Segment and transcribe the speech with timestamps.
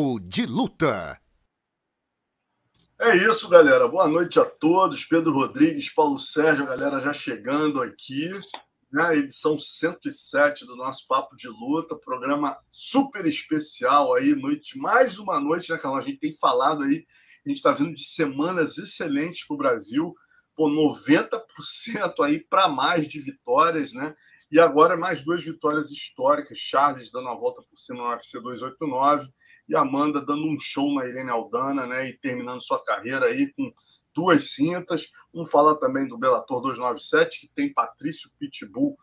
[0.00, 1.20] Papo de Luta.
[2.98, 3.86] É isso, galera.
[3.86, 5.04] Boa noite a todos.
[5.04, 8.30] Pedro Rodrigues, Paulo Sérgio, galera já chegando aqui.
[8.90, 9.18] Né?
[9.18, 15.70] Edição 107 do nosso Papo de Luta, programa super especial aí, noite, mais uma noite,
[15.70, 16.00] né, Carlão?
[16.00, 17.04] A gente tem falado aí,
[17.44, 20.14] a gente está vindo de semanas excelentes para o Brasil,
[20.56, 24.14] por 90% aí para mais de vitórias, né?
[24.50, 29.30] E agora mais duas vitórias históricas, Charles dando a volta por cima no UFC 289
[29.70, 32.08] e Amanda dando um show na Irene Aldana, né?
[32.08, 33.72] E terminando sua carreira aí com
[34.12, 35.08] duas cintas.
[35.32, 38.98] Vamos falar também do Bellator 297, que tem Patrício Pitbull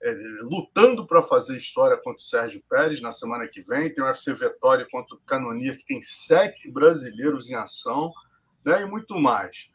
[0.00, 3.92] é, lutando para fazer história contra o Sérgio Pérez na semana que vem.
[3.92, 8.12] Tem o UFC Vitória contra o Canonier, que tem sete brasileiros em ação,
[8.64, 8.82] né?
[8.82, 9.70] E muito mais.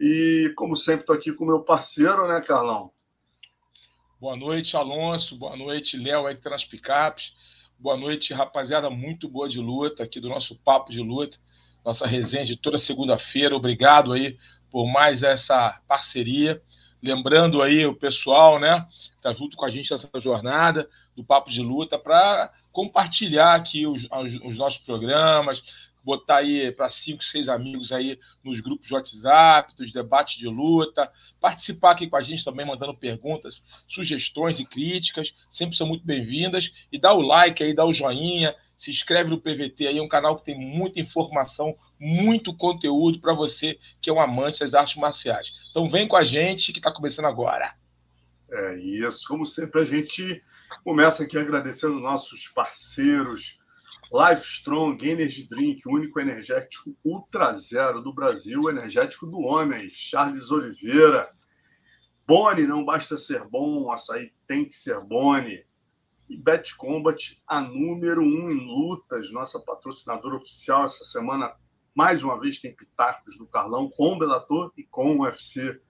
[0.00, 2.92] E, como sempre, estou aqui com o meu parceiro, né, Carlão?
[4.20, 5.36] Boa noite, Alonso.
[5.36, 7.32] Boa noite, Léo, aí nas picapes.
[7.80, 11.38] Boa noite, rapaziada, muito boa de luta aqui do nosso Papo de Luta,
[11.84, 13.54] nossa resenha de toda segunda-feira.
[13.54, 14.36] Obrigado aí
[14.68, 16.60] por mais essa parceria.
[17.00, 18.84] Lembrando aí o pessoal, né,
[19.14, 23.86] que tá junto com a gente nessa jornada do Papo de Luta para compartilhar aqui
[23.86, 24.08] os,
[24.42, 25.62] os nossos programas,
[26.08, 31.12] botar aí para cinco, seis amigos aí nos grupos de WhatsApp, dos debates de luta,
[31.38, 36.72] participar aqui com a gente também, mandando perguntas, sugestões e críticas, sempre são muito bem-vindas.
[36.90, 40.08] E dá o like aí, dá o joinha, se inscreve no PVT aí, é um
[40.08, 44.96] canal que tem muita informação, muito conteúdo para você que é um amante das artes
[44.96, 45.52] marciais.
[45.70, 47.74] Então vem com a gente que está começando agora.
[48.50, 50.42] É isso, como sempre a gente
[50.82, 53.58] começa aqui agradecendo nossos parceiros
[54.10, 60.50] Life Strong Energy Drink, o único energético ultra zero do Brasil, energético do homem, Charles
[60.50, 61.30] Oliveira.
[62.26, 65.62] Boni, não basta ser bom, açaí tem que ser Boni.
[66.26, 71.54] E Bet Combat, a número um em lutas, nossa patrocinadora oficial essa semana,
[71.94, 75.80] mais uma vez tem pitacos do Carlão com o Bellator e com o UFC.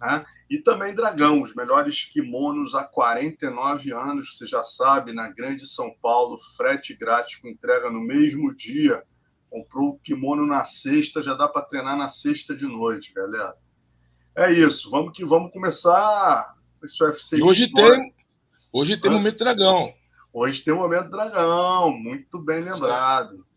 [0.00, 0.24] Né?
[0.48, 5.92] E também Dragão, os melhores kimonos há 49 anos, você já sabe, na Grande São
[6.00, 9.02] Paulo, frete grátis com entrega no mesmo dia.
[9.50, 13.56] Comprou o kimono na sexta, já dá para treinar na sexta de noite, galera.
[14.36, 17.38] É isso, vamos que vamos começar esse UFC.
[17.38, 18.14] E hoje tem,
[18.72, 19.92] hoje tem Momento Dragão.
[20.32, 23.47] Hoje tem o Momento Dragão, muito bem lembrado.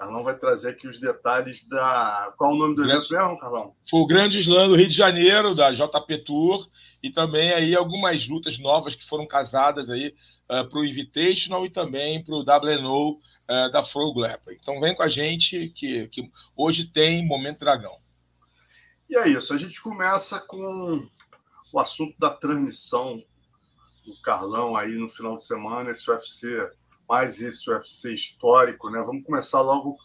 [0.00, 2.32] Carlão vai trazer aqui os detalhes da.
[2.38, 3.76] Qual o nome do evento mesmo, Carlão?
[3.88, 6.66] Foi o Grande Slam do Rio de Janeiro, da JP Tour,
[7.02, 10.08] e também aí algumas lutas novas que foram casadas aí
[10.48, 14.56] uh, eh, para o Invitational e também para o WNO uh, da Flow Glapper.
[14.58, 17.98] Então vem com a gente que, que hoje tem Momento Dragão.
[19.06, 21.06] E é isso, a gente começa com
[21.74, 23.22] o assunto da transmissão
[24.06, 26.70] do Carlão aí no final de semana, esse UFC
[27.10, 29.02] mais esse UFC histórico, né?
[29.04, 29.96] Vamos começar logo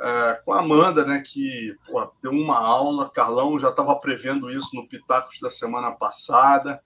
[0.00, 1.22] é, com a Amanda, né?
[1.24, 3.08] Que pô, deu uma aula.
[3.08, 6.82] Carlão já estava prevendo isso no Pitacos da semana passada,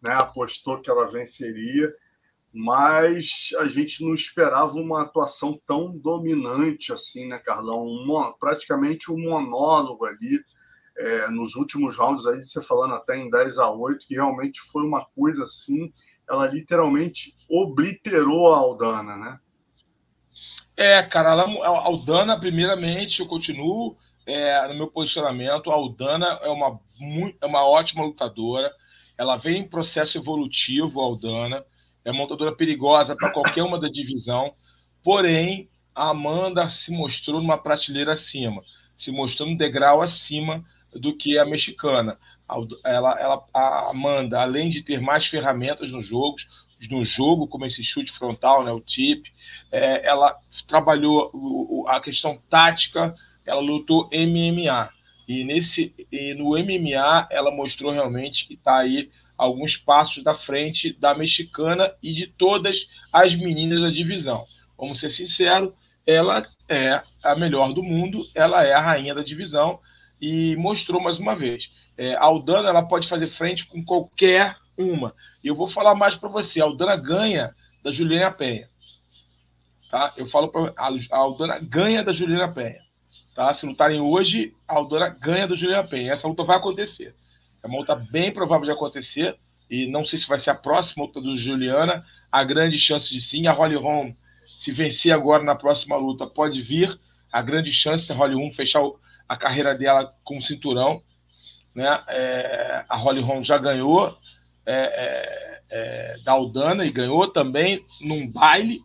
[0.00, 0.14] né?
[0.14, 1.92] Apostou que ela venceria,
[2.54, 7.84] mas a gente não esperava uma atuação tão dominante assim, né, Carlão?
[7.84, 10.40] Um, praticamente um monólogo ali.
[10.96, 14.84] É, nos últimos rounds aí, você falando até em 10 a 8, que realmente foi
[14.84, 15.92] uma coisa assim
[16.28, 19.38] ela literalmente obliterou a Aldana, né?
[20.76, 23.96] É, cara, ela, a Aldana, primeiramente, eu continuo
[24.26, 25.70] é, no meu posicionamento.
[25.70, 26.80] A Aldana é uma,
[27.40, 28.72] é uma ótima lutadora.
[29.18, 31.64] Ela vem em processo evolutivo, a Aldana.
[32.04, 34.54] É uma lutadora perigosa para qualquer uma da divisão.
[35.04, 38.62] Porém, a Amanda se mostrou numa prateleira acima,
[38.96, 42.18] se mostrou um degrau acima do que a mexicana
[42.84, 46.46] ela, ela, a Amanda, além de ter mais ferramentas nos jogos,
[46.90, 49.26] no jogo, como esse chute frontal, né, o tip,
[49.70, 50.36] é, ela
[50.66, 53.14] trabalhou a questão tática,
[53.46, 54.90] ela lutou MMA.
[55.28, 60.92] E, nesse, e no MMA ela mostrou realmente que está aí alguns passos da frente
[60.92, 64.44] da mexicana e de todas as meninas da divisão.
[64.76, 65.72] Vamos ser sinceros,
[66.06, 69.78] ela é a melhor do mundo, ela é a rainha da divisão
[70.22, 71.82] e mostrou mais uma vez.
[71.98, 75.12] É, a Aldana ela pode fazer frente com qualquer uma.
[75.42, 76.60] E eu vou falar mais para você.
[76.60, 77.52] A Aldana ganha
[77.82, 78.70] da Juliana Penha.
[79.90, 80.12] Tá?
[80.16, 82.80] Eu falo para a Aldana ganha da Juliana Penha.
[83.34, 83.52] Tá?
[83.52, 86.12] Se lutarem hoje, a Aldana ganha da Juliana Penha.
[86.12, 87.16] Essa luta vai acontecer.
[87.60, 89.36] É uma luta bem provável de acontecer.
[89.68, 92.06] E não sei se vai ser a próxima luta do Juliana.
[92.30, 93.48] A grande chance de sim.
[93.48, 94.12] A Holly Holm,
[94.46, 96.96] se vencer agora na próxima luta, pode vir.
[97.32, 98.82] A grande chance a Holly Holm fechar
[99.32, 101.02] a carreira dela com cinturão.
[101.74, 102.02] Né?
[102.08, 104.14] É, a Holly Holm já ganhou
[104.66, 108.84] é, é, é, da Aldana e ganhou também num baile,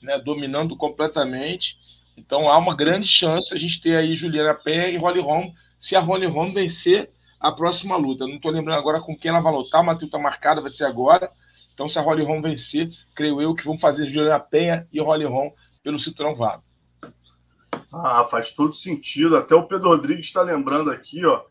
[0.00, 0.16] né?
[0.20, 1.76] dominando completamente.
[2.16, 5.96] Então há uma grande chance a gente ter aí Juliana Penha e Holly Holm, se
[5.96, 7.10] a Holly Holm vencer
[7.40, 8.24] a próxima luta.
[8.24, 11.28] Não estou lembrando agora com quem ela vai lutar, mas está marcada, vai ser agora.
[11.74, 15.24] Então, se a Holly Holm vencer, creio eu que vão fazer Juliana Penha e Holly
[15.24, 15.50] Holm
[15.82, 16.62] pelo cinturão vago.
[17.92, 19.36] Ah, faz todo sentido.
[19.36, 21.42] Até o Pedro Rodrigues está lembrando aqui, ó,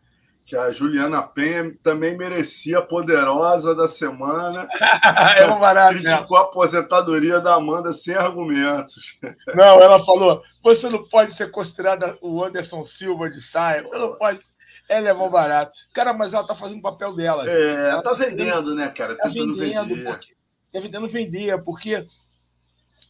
[0.45, 4.67] que a Juliana Penha também merecia a poderosa da semana.
[5.37, 9.19] é uma barato, Criticou a aposentadoria da Amanda sem argumentos.
[9.53, 14.15] Não, ela falou: você não pode ser considerada o Anderson Silva de saia, você não
[14.15, 14.39] pode.
[14.89, 15.73] Ela é mó barato.
[15.93, 17.43] Cara, mas ela tá fazendo o papel dela.
[17.45, 19.17] É, ela tá, tá vendendo, né, cara?
[19.17, 20.03] Tá vendendo, vender.
[20.05, 20.33] Porque,
[20.71, 22.07] tá vendendo vender, porque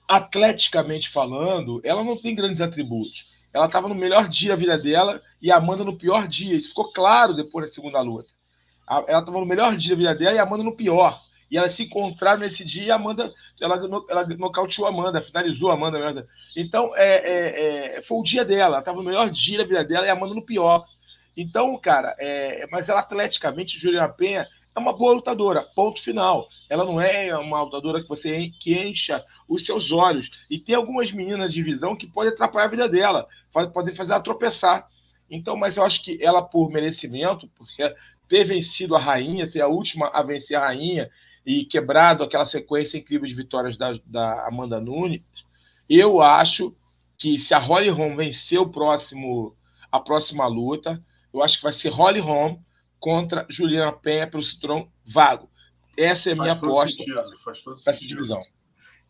[0.07, 3.33] atleticamente falando, ela não tem grandes atributos.
[3.53, 6.55] Ela estava no melhor dia da vida dela e a Amanda no pior dia.
[6.55, 8.29] Isso ficou claro depois da segunda luta.
[8.87, 11.19] Ela estava no melhor dia da vida dela e a Amanda no pior.
[11.49, 15.71] E elas se encontraram nesse dia e a Amanda ela, ela nocauteou a Amanda, finalizou
[15.71, 16.27] a Amanda mesmo.
[16.55, 18.75] Então, é, é, é, foi o dia dela.
[18.75, 20.85] Ela estava no melhor dia da vida dela e a Amanda no pior.
[21.35, 26.47] Então, cara, é, mas ela atleticamente, Juliana Penha, é uma boa lutadora, ponto final.
[26.69, 30.31] Ela não é uma lutadora que você que encha os seus olhos.
[30.49, 33.27] E tem algumas meninas de visão que podem atrapalhar a vida dela,
[33.73, 34.89] podem fazer ela tropeçar.
[35.29, 37.93] Então, mas eu acho que ela, por merecimento, porque
[38.27, 41.09] ter vencido a rainha, ser a última a vencer a rainha
[41.45, 45.21] e quebrado aquela sequência incrível de vitórias da, da Amanda Nunes,
[45.89, 46.75] eu acho
[47.17, 49.55] que se a Holly Holm vencer o próximo,
[49.91, 51.03] a próxima luta,
[51.33, 52.57] eu acho que vai ser Holly Holm
[52.99, 55.49] contra Juliana Penha pelo cinturão vago.
[55.95, 57.03] Essa é a minha aposta
[57.63, 58.41] para essa divisão.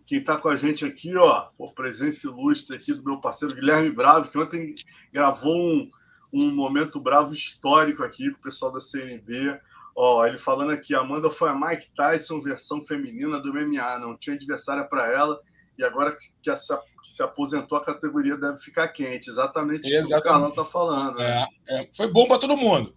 [0.08, 3.92] Quem está com a gente aqui, ó, por presença ilustre aqui do meu parceiro Guilherme
[3.92, 4.74] Bravo, que ontem
[5.14, 5.92] gravou um,
[6.34, 9.60] um momento bravo histórico aqui com o pessoal da CNB.
[9.94, 14.36] Ó, ele falando aqui, Amanda foi a Mike Tyson versão feminina do MMA, não tinha
[14.36, 15.40] adversária para ela
[15.78, 19.30] e agora que, que se aposentou a categoria deve ficar quente.
[19.30, 20.06] Exatamente, Exatamente.
[20.06, 21.18] o que o Carlão está falando.
[21.18, 21.48] Né?
[21.68, 22.96] É, é, foi bom para todo mundo.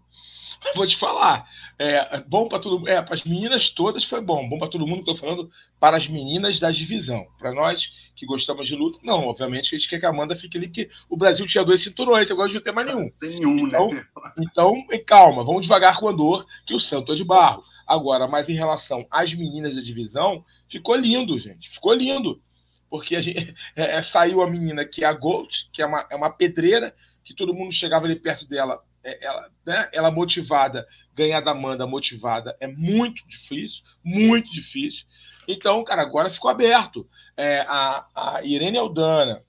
[0.75, 1.45] Vou te falar.
[1.83, 4.47] É, bom para todo É, para as meninas todas foi bom.
[4.47, 7.27] Bom para todo mundo, estou falando para as meninas da divisão.
[7.39, 9.29] Para nós que gostamos de luta, não.
[9.29, 12.31] Obviamente a gente quer que a Amanda fique ali, que o Brasil tinha dois cinturões,
[12.31, 13.11] gosto de não ter mais nenhum.
[13.23, 14.05] Nenhum, então, né?
[14.37, 14.75] Então,
[15.07, 17.65] calma, vamos devagar com a dor, que o santo é de barro.
[17.87, 21.71] Agora, mas em relação às meninas da divisão, ficou lindo, gente.
[21.71, 22.43] Ficou lindo.
[22.91, 26.07] Porque a gente, é, é, saiu a menina que é a Gold, que é uma,
[26.11, 26.95] é uma pedreira,
[27.25, 30.87] que todo mundo chegava ali perto dela é, ela, né, ela motivada,
[31.21, 35.05] ganhar da Amanda motivada é muito difícil, muito difícil.
[35.47, 37.07] Então, cara, agora ficou aberto.
[37.37, 39.45] É, a, a Irene Aldana,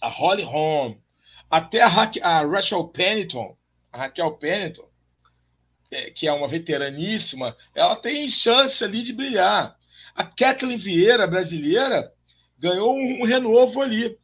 [0.00, 0.96] a Holly Holm,
[1.50, 1.88] até a,
[2.22, 3.56] a Rachel Pennington,
[3.92, 4.88] a Raquel Pennington,
[5.90, 9.76] é, que é uma veteraníssima, ela tem chance ali de brilhar.
[10.14, 12.12] A Kathleen Vieira, brasileira,
[12.58, 14.18] ganhou um, um renovo ali.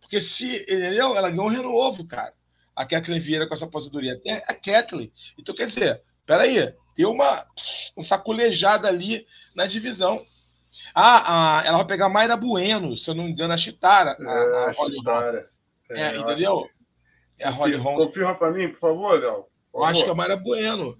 [0.00, 1.16] Porque se, entendeu?
[1.16, 2.37] Ela ganhou um renovo, cara
[2.78, 4.14] a Kathleen Vieira com essa aposentadoria.
[4.14, 5.12] Até a Kathleen.
[5.36, 7.44] Então, quer dizer, peraí, tem uma
[7.96, 10.24] um sacolejada ali na divisão.
[10.94, 14.16] Ah, ela vai pegar a Mayra Bueno, se eu não me engano, a Chitara.
[14.20, 15.50] É, a, a Chitara.
[15.90, 16.70] É, é, entendeu?
[17.36, 17.96] É a Holly Holm.
[17.96, 19.46] Confirma para mim, por favor, Léo.
[19.74, 20.96] Eu acho que é a Mayra Bueno.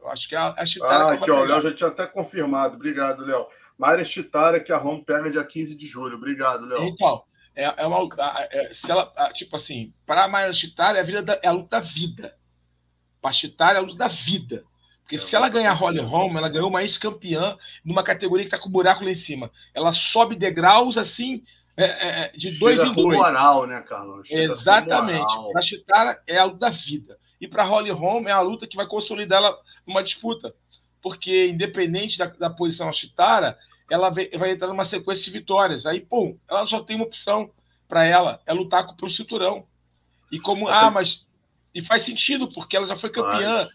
[0.00, 1.04] Eu acho que é a, a Chitara.
[1.04, 2.74] Ah, aqui, ó, o Léo já tinha até confirmado.
[2.74, 3.46] Obrigado, Léo.
[3.78, 6.16] Mayra Chitara, que a Rom pega dia 15 de julho.
[6.16, 6.84] Obrigado, Léo.
[6.84, 7.98] Então, é, é uma
[8.50, 11.80] é, se ela tipo assim para a é a vida da, é a luta da
[11.80, 12.36] vida.
[13.20, 14.64] Para Chitara é a luta da vida.
[15.02, 18.58] Porque é, se ela ganhar Holly Holm ela ganhou uma ex-campeã numa categoria que está
[18.58, 19.50] com buraco lá em cima.
[19.72, 21.42] Ela sobe degraus assim
[21.76, 23.16] é, é, é de dois em dois.
[23.16, 25.52] moral né Carlos Chega exatamente.
[25.52, 27.18] para Chitara é a luta da vida.
[27.40, 29.56] E para Holly Holm é a luta que vai consolidar ela
[29.86, 30.54] numa disputa.
[31.00, 33.56] Porque independente da, da posição da Chitara
[33.90, 35.86] ela vai entrar numa sequência de vitórias.
[35.86, 37.50] Aí, pum, ela só tem uma opção
[37.88, 39.66] para ela, é lutar pelo cinturão.
[40.30, 41.26] E como, ah, mas.
[41.74, 43.68] E faz sentido, porque ela já foi campeã,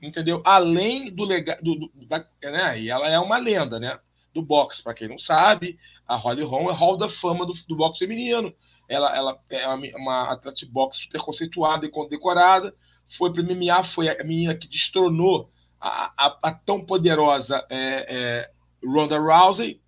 [0.00, 0.42] entendeu?
[0.44, 1.62] Além do legado.
[1.62, 2.80] Do, da, né?
[2.80, 3.98] E ela é uma lenda, né?
[4.32, 7.76] Do boxe, para quem não sabe, a Holly Holm é Hall da Fama do, do
[7.76, 8.54] boxe feminino.
[8.88, 12.74] Ela, ela é uma, uma atleta de boxe super conceituada e condecorada.
[13.08, 18.50] Foi para MMA, foi a menina que destronou a, a, a tão poderosa é, é,
[18.84, 19.80] Ronda Rousey.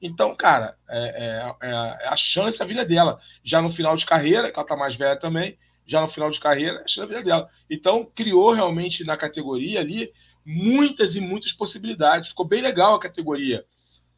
[0.00, 3.18] Então, cara, é, é, é, a chance da vida dela.
[3.42, 6.40] Já no final de carreira, que ela tá mais velha também, já no final de
[6.40, 7.48] carreira, é a chance da vida dela.
[7.70, 10.12] Então, criou realmente na categoria ali
[10.44, 12.28] muitas e muitas possibilidades.
[12.28, 13.64] Ficou bem legal a categoria,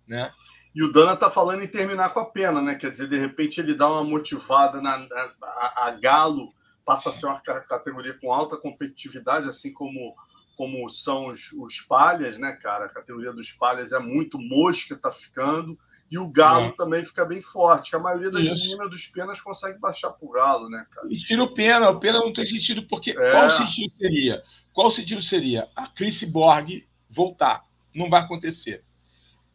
[0.06, 0.32] né?
[0.74, 2.74] E o Dana tá falando em terminar com a pena, né?
[2.74, 6.52] Quer dizer, de repente ele dá uma motivada na, na a, a Galo
[6.88, 10.16] passa a ser uma categoria com alta competitividade, assim como
[10.58, 12.86] como são os, os palhas, né, cara?
[12.86, 15.78] A categoria dos palhas é muito mosca, tá ficando.
[16.10, 16.72] E o Galo é.
[16.72, 18.64] também fica bem forte, que a maioria das Isso.
[18.64, 21.06] meninas dos penas consegue baixar pro Galo, né, cara?
[21.08, 23.30] E tira o pena, o pena não tem sentido, porque é.
[23.30, 24.42] qual sentido seria?
[24.72, 25.68] Qual sentido seria?
[25.76, 27.62] A Chris Borg voltar.
[27.94, 28.82] Não vai acontecer.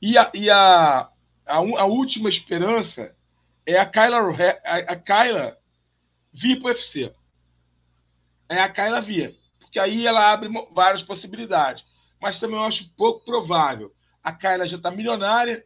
[0.01, 1.09] E a, e a,
[1.45, 3.13] a, a última esperança
[3.65, 4.19] é a Kyla,
[4.63, 5.57] a, a Kyla
[6.31, 7.13] vir para o UFC.
[8.47, 9.42] É a Kyla vir.
[9.73, 11.83] Porque aí ela abre várias possibilidades.
[12.21, 13.91] Mas também eu acho pouco provável.
[14.23, 15.65] A Kyla já está milionária,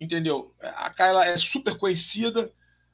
[0.00, 0.54] entendeu?
[0.62, 2.50] A Kyla é super conhecida.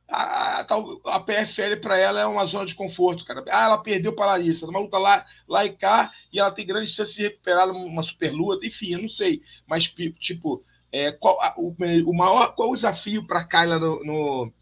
[0.08, 0.66] A, a,
[1.04, 3.44] a PFL para ela é uma zona de conforto, cara.
[3.48, 6.66] Ah, ela perdeu para a Larissa, numa luta lá, lá e cá, e ela tem
[6.66, 9.42] grande chance de recuperar uma super luta, enfim, eu não sei.
[9.68, 9.86] Mas,
[10.18, 11.72] tipo, é, qual, o,
[12.10, 14.52] o maior, qual o desafio para a Kyla no, no,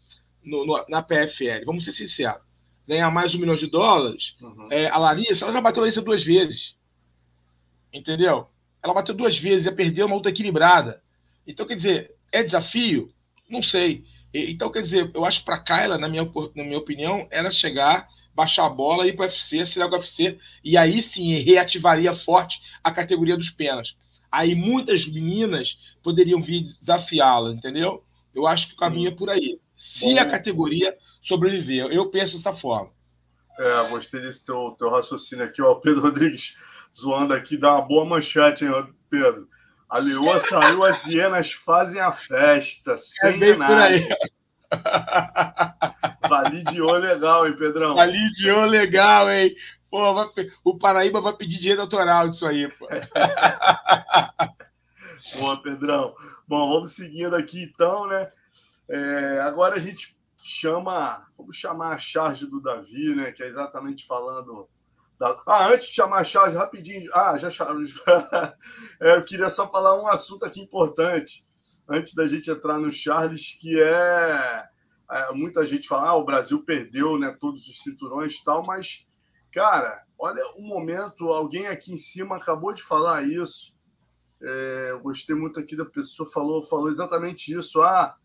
[0.43, 1.65] no, na PFL?
[1.65, 2.47] Vamos ser sinceros.
[2.89, 4.35] Ganhar mais um milhão de dólares.
[4.41, 4.67] Uhum.
[4.71, 6.75] É, a Larissa, ela já bateu a Larissa duas vezes.
[7.93, 8.47] Entendeu?
[8.81, 11.03] Ela bateu duas vezes, ia perder uma luta equilibrada.
[11.45, 13.13] Então, quer dizer, é desafio?
[13.47, 14.03] Não sei.
[14.33, 17.51] Então, quer dizer, eu acho que para a Kyla, na minha, na minha opinião, era
[17.51, 21.31] chegar, baixar a bola, ir para o UFC, assinar com o UFC, e aí sim
[21.35, 23.95] reativaria forte a categoria dos penas.
[24.31, 28.03] Aí muitas meninas poderiam vir desafiá-la, entendeu?
[28.33, 29.59] Eu acho que o caminho é por aí.
[29.77, 32.91] Se Bom, a categoria sobreviver, eu penso dessa forma.
[33.59, 35.75] É, gostei desse teu, teu raciocínio aqui, ó.
[35.75, 36.55] Pedro Rodrigues
[36.97, 38.71] zoando aqui, dá uma boa manchete, hein,
[39.09, 39.47] Pedro?
[39.89, 43.95] A leoa saiu, as hienas fazem a festa, sem é nada.
[46.29, 47.95] Validiou legal, hein, Pedrão?
[47.95, 49.55] Validiou legal, hein?
[49.89, 50.27] Pô, vai,
[50.63, 52.87] o Paraíba vai pedir direito autoral disso aí, pô.
[55.39, 56.15] Boa, Pedrão.
[56.47, 58.31] Bom, vamos seguindo aqui então, né?
[58.87, 63.31] É, agora a gente chama, vamos chamar a charge do Davi, né?
[63.31, 64.67] Que é exatamente falando.
[65.17, 65.41] Da...
[65.45, 67.09] Ah, antes de chamar a charge, rapidinho.
[67.13, 67.93] Ah, já chamamos.
[69.01, 71.45] é, eu queria só falar um assunto aqui importante,
[71.87, 74.67] antes da gente entrar no Charles, que é.
[75.11, 79.09] é muita gente fala, ah, o Brasil perdeu né, todos os cinturões e tal, mas
[79.51, 83.73] Cara, olha o momento, alguém aqui em cima acabou de falar isso.
[84.41, 87.81] É, eu gostei muito aqui da pessoa, falou, falou exatamente isso.
[87.81, 88.15] Ah,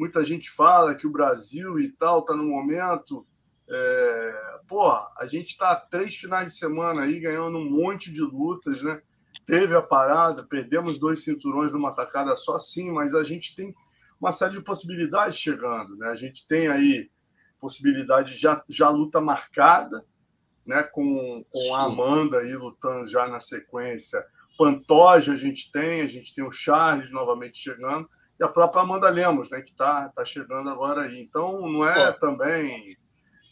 [0.00, 3.26] muita gente fala que o Brasil e tal tá no momento.
[3.68, 8.80] É, pô, a gente tá três finais de semana aí ganhando um monte de lutas,
[8.80, 9.02] né?
[9.44, 13.74] Teve a parada, perdemos dois cinturões numa tacada só, sim, mas a gente tem
[14.18, 16.08] uma série de possibilidades chegando, né?
[16.08, 17.10] A gente tem aí
[17.60, 20.02] possibilidade de já, já luta marcada,
[20.64, 24.24] né, com, com a Amanda aí lutando já na sequência.
[24.56, 28.08] Pantoja a gente tem, a gente tem o Charles novamente chegando,
[28.40, 31.20] e a própria Amanda Lemos, né, que está tá chegando agora aí.
[31.20, 32.18] Então, não é Pô.
[32.18, 32.96] também.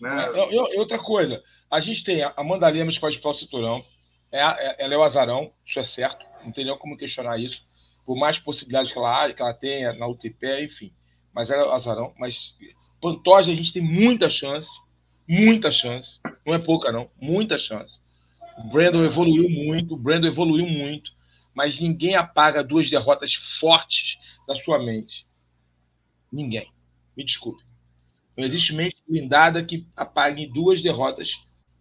[0.00, 0.30] Né...
[0.34, 3.84] É, é, outra coisa, a gente tem a Amanda Lemos que faz o cinturão,
[4.32, 7.66] é, é, ela é o azarão, isso é certo, não tem nem como questionar isso,
[8.06, 10.92] por mais possibilidades que ela, que ela tenha na UTP, enfim,
[11.34, 12.14] mas ela é o azarão.
[12.18, 12.56] Mas
[13.00, 14.70] Pantoja a gente tem muita chance,
[15.28, 16.18] muita chance.
[16.46, 17.10] Não é pouca, não.
[17.20, 18.00] Muita chance.
[18.56, 21.12] O Brandon evoluiu muito, o Brandon evoluiu muito,
[21.58, 25.26] mas ninguém apaga duas derrotas fortes da sua mente.
[26.30, 26.72] Ninguém.
[27.16, 27.64] Me desculpe.
[28.36, 31.32] Não existe mente blindada que apague duas derrotas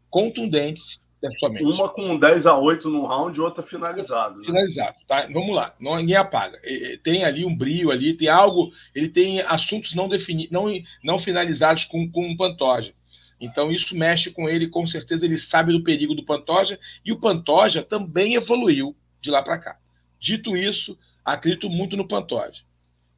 [0.10, 1.64] contundentes da sua mente.
[1.64, 4.40] Uma com 10 a 8 no round e outra finalizado.
[4.40, 4.46] Né?
[4.46, 5.28] Finalizado, tá?
[5.32, 5.76] Vamos lá.
[5.80, 6.60] Não, ninguém apaga.
[7.04, 10.66] Tem ali um brilho ali, tem algo, ele tem assuntos não definidos, não,
[11.04, 12.96] não finalizados com, com um Pantoja.
[13.40, 17.20] Então isso mexe com ele, com certeza ele sabe do perigo do Pantoja e o
[17.20, 19.80] Pantoja também evoluiu de lá para cá.
[20.20, 22.64] Dito isso, acredito muito no Pantoja.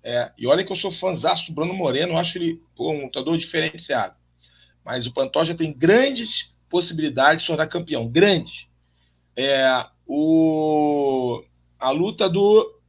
[0.04, 3.38] É, e olha que eu sou fãzaço do Bruno Moreno, acho ele pô, um lutador
[3.38, 4.16] diferenciado.
[4.84, 8.68] Mas o Pantoja tem grandes possibilidades de se tornar campeão, grandes.
[9.36, 11.44] É, o,
[11.78, 12.80] a luta do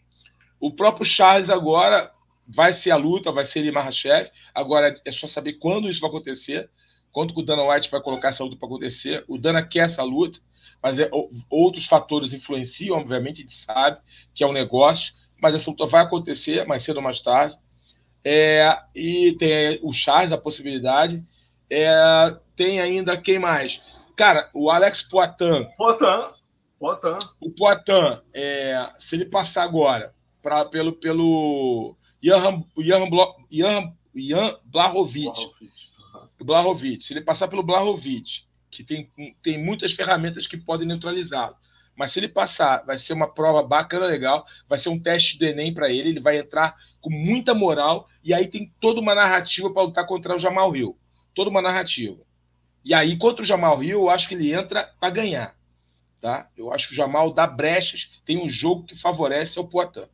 [0.58, 2.12] o próprio Charles agora
[2.46, 4.30] vai ser a luta, vai ser ele Marrachev.
[4.54, 6.68] Agora é só saber quando isso vai acontecer.
[7.10, 9.24] Quanto que o Dana White vai colocar essa luta para acontecer?
[9.26, 10.38] O Dana quer essa luta,
[10.82, 11.10] mas é,
[11.48, 13.98] outros fatores influenciam, obviamente, a gente sabe
[14.34, 17.56] que é um negócio, mas essa luta vai acontecer mais cedo ou mais tarde.
[18.24, 21.24] É, e tem o Charles, a possibilidade.
[21.68, 23.80] É, tem ainda quem mais?
[24.16, 25.66] Cara, o Alex Poitin.
[25.76, 26.34] Poitin.
[26.78, 27.18] Poitin.
[27.40, 33.08] O Poitin, é, se ele passar agora pra, pelo, pelo Jan, Jan,
[33.50, 35.50] Jan, Jan Blahovic,
[36.40, 37.02] o Blahovic.
[37.02, 39.10] Se ele passar pelo Blahovic, que tem,
[39.42, 41.56] tem muitas ferramentas que podem neutralizá-lo,
[41.96, 45.44] mas se ele passar, vai ser uma prova bacana, legal, vai ser um teste do
[45.44, 49.70] Enem para ele, ele vai entrar com muita moral, e aí tem toda uma narrativa
[49.70, 50.96] para lutar contra o Jamal Hill.
[51.34, 52.22] Toda uma narrativa.
[52.84, 55.54] E aí, contra o Jamal Hill, eu acho que ele entra para ganhar.
[56.20, 56.48] Tá?
[56.56, 60.06] Eu acho que o Jamal dá brechas, tem um jogo que favorece ao Poitin.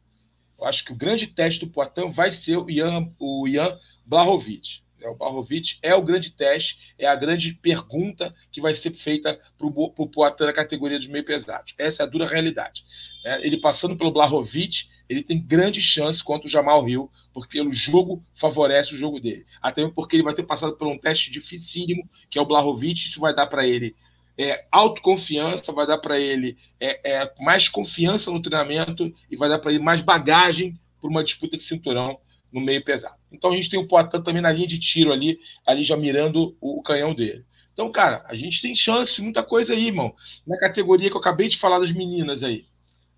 [0.58, 4.82] Eu acho que o grande teste do Poitin vai ser o Ian, o Ian Blahovic.
[5.06, 9.40] É, o Blahovic é o grande teste, é a grande pergunta que vai ser feita
[9.56, 11.74] para o Poitin na categoria dos meio pesados.
[11.78, 12.84] Essa é a dura realidade.
[13.24, 17.72] É, ele passando pelo Blahovic, ele tem grande chance contra o Jamal Hill, porque o
[17.72, 19.46] jogo favorece o jogo dele.
[19.62, 23.20] Até porque ele vai ter passado por um teste dificílimo, que é o Blahovic, isso
[23.20, 23.94] vai dar para ele
[24.38, 29.58] é, autoconfiança, vai dar para ele é, é, mais confiança no treinamento e vai dar
[29.58, 32.18] para ele mais bagagem para uma disputa de cinturão
[32.52, 33.16] no meio pesado.
[33.30, 36.56] Então a gente tem o Poitin também na linha de tiro ali, ali já mirando
[36.60, 37.44] o, o canhão dele.
[37.72, 40.14] Então, cara, a gente tem chance, muita coisa aí, irmão.
[40.46, 42.64] Na categoria que eu acabei de falar das meninas aí.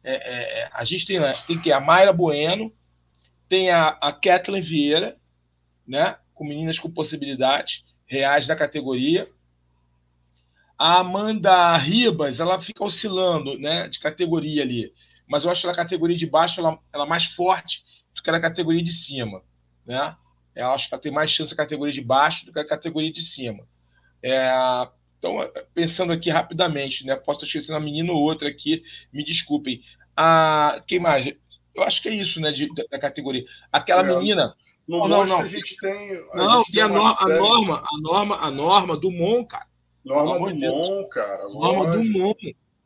[0.02, 2.72] É, é, é a gente tem, tem que a Mayra Bueno,
[3.48, 5.16] tem a, a Kathleen Vieira,
[5.86, 6.16] né?
[6.34, 9.28] Com meninas com possibilidades reais da categoria.
[10.76, 13.88] A Amanda Ribas, ela fica oscilando, né?
[13.88, 14.92] De categoria ali.
[15.28, 17.84] Mas eu acho que a categoria de baixo ela, ela é mais forte
[18.18, 19.42] do que na categoria de cima,
[19.86, 20.16] né?
[20.54, 23.12] Eu acho que ela tem mais chance na categoria de baixo do que na categoria
[23.12, 23.64] de cima.
[24.22, 24.50] É,
[25.18, 25.36] então,
[25.72, 27.16] pensando aqui rapidamente, né?
[27.16, 28.82] Posso estar esquecendo uma menina ou outra aqui,
[29.12, 29.82] me desculpem.
[30.16, 31.32] A, quem mais?
[31.74, 32.50] Eu acho que é isso, né?
[32.50, 33.44] De, da categoria.
[33.72, 34.54] Aquela é, menina.
[34.86, 36.16] No não, não, a gente tem.
[36.32, 37.32] A não, gente tem, a, no, série...
[37.34, 39.66] a, norma, a norma, a norma do Mon, cara.
[40.04, 41.44] Norma do Mon, cara.
[41.44, 42.12] Norma lógico.
[42.12, 42.34] do Mon.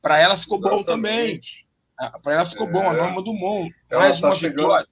[0.02, 0.84] Para ela ficou Exatamente.
[0.84, 1.40] bom também.
[1.98, 2.72] Ah, Para ela ficou é.
[2.72, 3.68] bom, a norma do Mon.
[3.88, 4.88] Ela Mais tá uma chegando, vitória.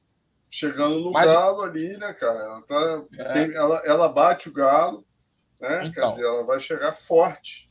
[0.50, 1.26] Chegando no Mas...
[1.26, 2.40] galo ali, né, cara?
[2.40, 3.33] Ela, tá, é.
[3.33, 5.07] tem, ela, ela bate o galo,
[5.61, 5.87] né?
[5.87, 7.71] Então, Quer dizer, ela vai chegar forte.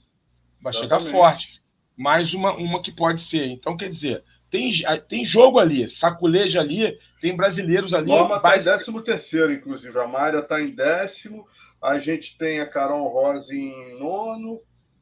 [0.61, 1.05] Vai Exatamente.
[1.05, 1.59] chegar forte.
[1.97, 3.45] Mais uma, uma que pode ser.
[3.47, 4.71] Então, quer dizer, tem,
[5.07, 8.07] tem jogo ali, saculeja ali, tem brasileiros ali.
[8.07, 9.99] Norma está em décimo terceiro, inclusive.
[9.99, 11.45] A Mayra está em décimo.
[11.81, 14.61] A gente tem a Carol Rosa em nono.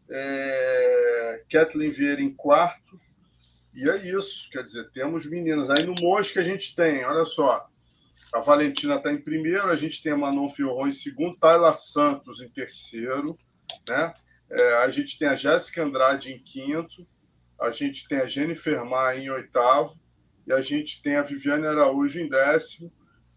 [0.10, 1.44] É...
[1.50, 3.00] Kathleen Vieira em quarto.
[3.78, 4.50] E é isso.
[4.50, 5.70] Quer dizer, temos meninas.
[5.70, 7.70] Aí no Mosca a gente tem, olha só.
[8.34, 12.42] A Valentina está em primeiro, a gente tem a Manon Fiorron em segundo, Tayla Santos
[12.42, 13.38] em terceiro,
[13.88, 14.14] né?
[14.50, 17.08] É, a gente tem a Jéssica Andrade em quinto,
[17.60, 19.94] a gente tem a Jennifer Mar em oitavo
[20.46, 22.92] e a gente tem a Viviane Araújo em décimo.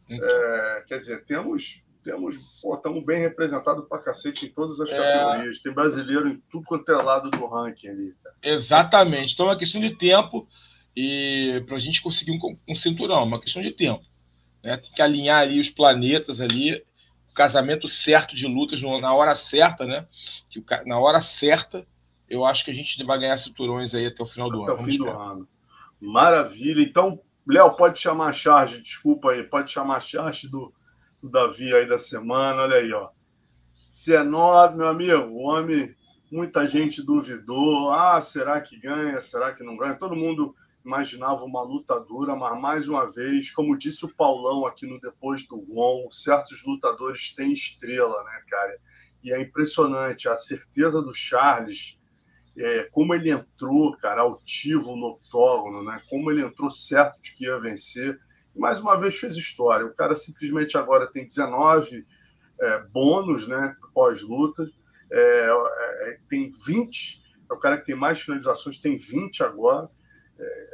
[0.09, 4.97] É, quer dizer, temos temos pô, estamos bem representados para cacete em todas as é...
[4.97, 5.61] categorias.
[5.61, 8.15] Tem brasileiro em tudo quanto é lado do ranking ali.
[8.43, 9.35] Exatamente.
[9.35, 10.49] Então é uma questão de tempo
[10.97, 14.05] e para a gente conseguir um, um cinturão, é uma questão de tempo.
[14.63, 14.77] Né?
[14.77, 16.75] Tem que alinhar ali os planetas ali,
[17.31, 20.07] o casamento certo de lutas na hora certa, né?
[20.51, 21.87] Que na hora certa
[22.29, 24.81] eu acho que a gente vai ganhar cinturões aí até o final do até ano.
[24.81, 25.49] Até o fim do ano.
[26.01, 26.83] Maravilha.
[26.83, 30.73] Então, Léo, pode chamar a charge, desculpa aí, pode chamar a charge do,
[31.23, 32.63] do Davi aí da semana.
[32.63, 33.11] Olha aí, ó.
[33.89, 35.95] 19, meu amigo, o homem,
[36.31, 37.93] muita gente duvidou.
[37.93, 39.21] Ah, será que ganha?
[39.21, 39.95] Será que não ganha?
[39.95, 44.87] Todo mundo imaginava uma luta dura, mas mais uma vez, como disse o Paulão aqui
[44.87, 48.79] no Depois do Gon, certos lutadores têm estrela, né, cara?
[49.23, 52.01] E é impressionante a certeza do Charles
[52.57, 56.03] é, como ele entrou, cara, altivo no octógono, né?
[56.09, 58.19] Como ele entrou certo de que ia vencer.
[58.55, 59.87] E mais uma vez fez história.
[59.87, 62.07] O cara simplesmente agora tem 19
[62.61, 63.77] é, bônus, né?
[63.95, 64.69] Pós-luta.
[65.13, 65.49] É,
[66.09, 67.23] é, tem 20.
[67.51, 69.89] É o cara que tem mais finalizações, tem 20 agora.
[70.39, 70.71] É,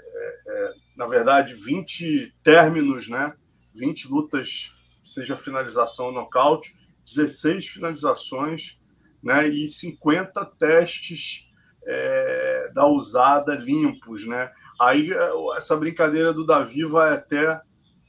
[0.49, 3.35] é, na verdade, 20 términos, né?
[3.75, 8.81] 20 lutas, seja finalização ou nocaute, 16 finalizações,
[9.22, 9.46] né?
[9.49, 11.51] E 50 testes
[11.87, 14.51] é, da usada limpos, né?
[14.81, 15.11] Aí
[15.57, 17.61] essa brincadeira do Davi vai até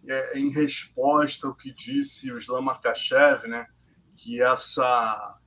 [0.08, 3.68] é, em resposta ao que disse o Islam Makachev, né?
[4.16, 5.40] Que essa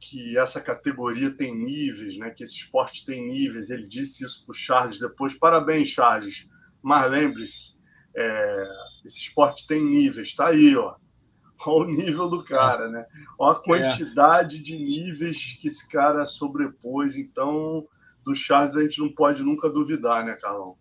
[0.00, 2.30] que essa categoria tem níveis, né?
[2.30, 3.68] Que esse esporte tem níveis.
[3.68, 5.34] Ele disse isso para o Charles depois.
[5.34, 6.48] Parabéns, Charles.
[6.82, 7.78] Mas lembre-se,
[8.16, 8.68] é,
[9.04, 10.34] esse esporte tem níveis.
[10.34, 10.94] Tá aí, ó.
[11.66, 13.04] Olha o nível do cara, né?
[13.38, 14.62] Olha a quantidade é.
[14.62, 17.16] de níveis que esse cara sobrepôs.
[17.16, 17.86] Então,
[18.24, 20.76] do Charles a gente não pode nunca duvidar, né, Carlão?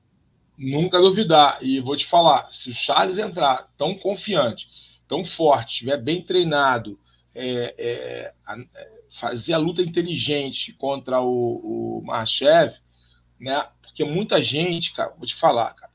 [0.58, 1.60] Nunca duvidar.
[1.62, 4.70] E vou te falar: se o Charles entrar tão confiante,
[5.06, 6.98] tão forte, estiver bem treinado,
[7.36, 8.34] é, é,
[8.74, 12.74] é, fazer a luta inteligente contra o, o Marchev,
[13.40, 13.68] né?
[13.82, 15.92] Porque muita gente, cara, vou te falar, cara,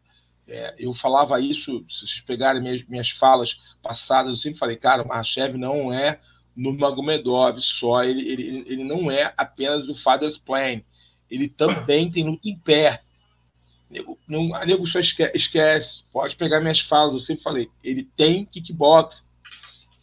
[0.46, 5.02] é, eu falava isso, se vocês pegarem minhas, minhas falas passadas, eu sempre falei, cara,
[5.02, 6.20] o Mahashev não é
[6.54, 10.82] Nurmagomedov só, ele, ele, ele não é apenas o Father's Plan,
[11.30, 13.02] ele também tem luta em pé.
[13.90, 19.24] Nego, não, nego só esquece, pode pegar minhas falas, eu sempre falei, ele tem kickbox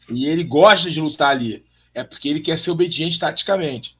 [0.09, 1.63] e ele gosta de lutar ali,
[1.93, 3.97] é porque ele quer ser obediente taticamente,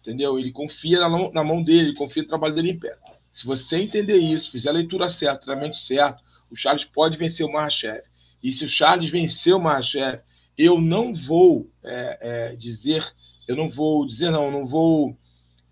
[0.00, 0.38] entendeu?
[0.38, 2.96] Ele confia na na mão dele, ele confia no trabalho dele em pé.
[3.32, 7.46] Se você entender isso, fizer a leitura certa, o treinamento certo, O Charles pode vencer
[7.46, 8.02] o Mahashev.
[8.42, 10.20] E se o Charles vencer o Mahashev,
[10.58, 13.06] eu não vou é, é, dizer,
[13.46, 15.16] eu não vou dizer, não, não vou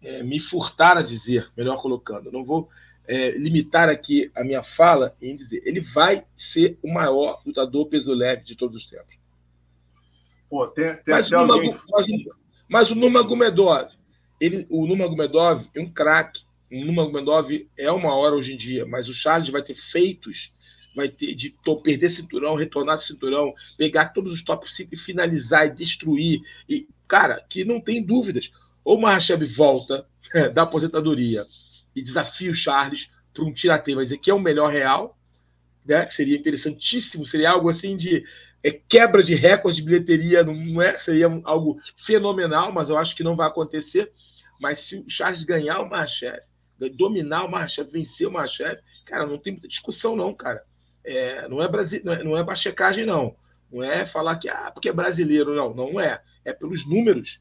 [0.01, 2.69] é, me furtar a dizer, melhor colocando, não vou
[3.07, 8.13] é, limitar aqui a minha fala em dizer, ele vai ser o maior lutador peso
[8.15, 9.18] leve de todos os tempos.
[10.49, 11.75] Pô, tem, tem mas, até o alguém...
[11.91, 12.07] mas,
[12.69, 13.91] mas, o Numagomedov,
[14.41, 16.43] ele, o Numagomedov é um craque.
[16.73, 20.53] O Numagomedov é uma hora hoje em dia, mas o Charles vai ter feitos,
[20.95, 25.71] vai ter de perder cinturão, retornar cinturão, pegar todos os top 5 e finalizar e
[25.71, 26.41] destruir.
[26.69, 28.51] E, cara, que não tem dúvidas.
[28.85, 30.07] Ou o Mahashev volta
[30.55, 31.47] da aposentadoria
[31.95, 35.17] e desafia o Charles para um tirateu, vai dizer que é o melhor real,
[35.85, 36.05] né?
[36.05, 38.25] Que seria interessantíssimo, seria algo assim de
[38.69, 40.97] é, quebra de recorde de bilheteria, não é?
[40.97, 44.13] Seria algo fenomenal, mas eu acho que não vai acontecer.
[44.61, 46.41] Mas se o Charles ganhar o Mahashev,
[46.95, 50.63] dominar o Mahashev, vencer o Mahashev, cara, não tem muita discussão, não, cara.
[51.05, 53.37] É, não, é Brasi não, é, não é não.
[53.71, 55.75] Não é falar que ah, porque é brasileiro, não.
[55.75, 56.21] Não é.
[56.45, 57.41] É pelos números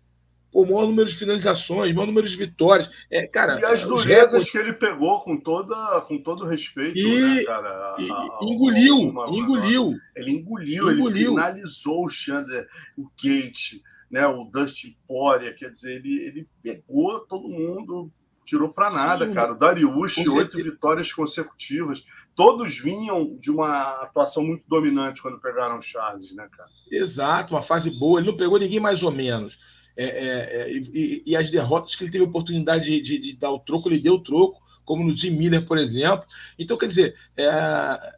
[0.51, 2.89] o maior número de finalizações, maior número de vitórias.
[3.11, 4.49] É, cara, e as durezas recordes...
[4.49, 7.95] que ele pegou com, toda, com todo respeito, e, né, cara?
[7.99, 9.93] E, a, engoliu, engoliu.
[10.15, 15.97] Ele engoliu, engoliu, ele finalizou o Chandler, o Kate, né, o Dustin Poirier, quer dizer,
[15.97, 18.11] ele, ele pegou todo mundo,
[18.45, 19.51] tirou para nada, Sim, cara.
[19.51, 22.05] O Dariush, oito vitórias consecutivas.
[22.33, 26.69] Todos vinham de uma atuação muito dominante quando pegaram o Charles, né, cara?
[26.89, 28.19] Exato, uma fase boa.
[28.19, 29.59] Ele não pegou ninguém mais ou menos.
[29.99, 33.49] É, é, é, e, e, as derrotas que ele teve oportunidade de, de, de, dar
[33.49, 36.23] o troco, ele deu o troco, como no Jim Miller, por exemplo.
[36.57, 38.13] Então, quer dizer, é,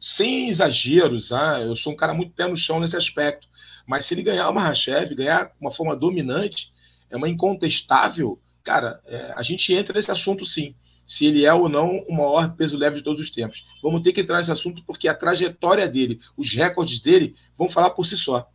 [0.00, 3.48] sem exageros, ah, eu sou um cara muito pé no chão nesse aspecto,
[3.84, 6.70] mas se ele ganhar uma Rachev, ganhar uma forma dominante,
[7.10, 11.70] é uma incontestável, cara, é, a gente entra nesse assunto sim se ele é ou
[11.70, 13.64] não o maior peso leve de todos os tempos.
[13.82, 17.90] Vamos ter que entrar nesse assunto porque a trajetória dele, os recordes dele, vão falar
[17.90, 18.46] por si só.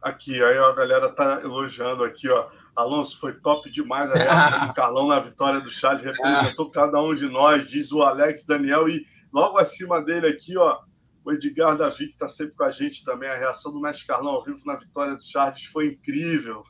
[0.00, 2.48] Aqui, aí a galera tá elogiando aqui, ó.
[2.74, 7.12] Alonso, foi top demais a reação do Carlão na vitória do Charles, representou cada um
[7.12, 10.78] de nós, diz o Alex Daniel, e logo acima dele aqui, ó,
[11.24, 13.28] o Edgar Davi, que está sempre com a gente também.
[13.28, 16.62] A reação do Mestre Carlão ao vivo na vitória do Charles foi incrível.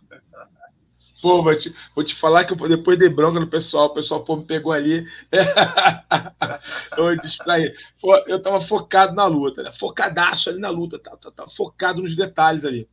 [1.20, 4.24] Pô, vou te, vou te falar que eu depois de bronca no pessoal, o pessoal
[4.24, 5.06] pô, me pegou ali.
[6.96, 7.72] eu distraí.
[8.00, 9.72] Pô, eu tava focado na luta, né?
[9.72, 12.88] Focadaço ali na luta, tá, tá, tá focado nos detalhes ali.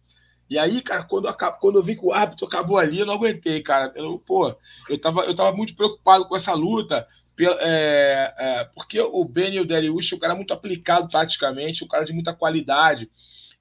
[0.49, 3.15] E aí, cara, quando, eu, quando eu vi que o árbitro acabou ali, eu não
[3.15, 3.91] aguentei, cara.
[3.95, 4.55] Eu, pô,
[4.87, 7.07] eu tava, eu tava muito preocupado com essa luta,
[7.39, 12.05] é, é, porque o Benny e o Darius, o cara muito aplicado taticamente, o cara
[12.05, 13.09] de muita qualidade.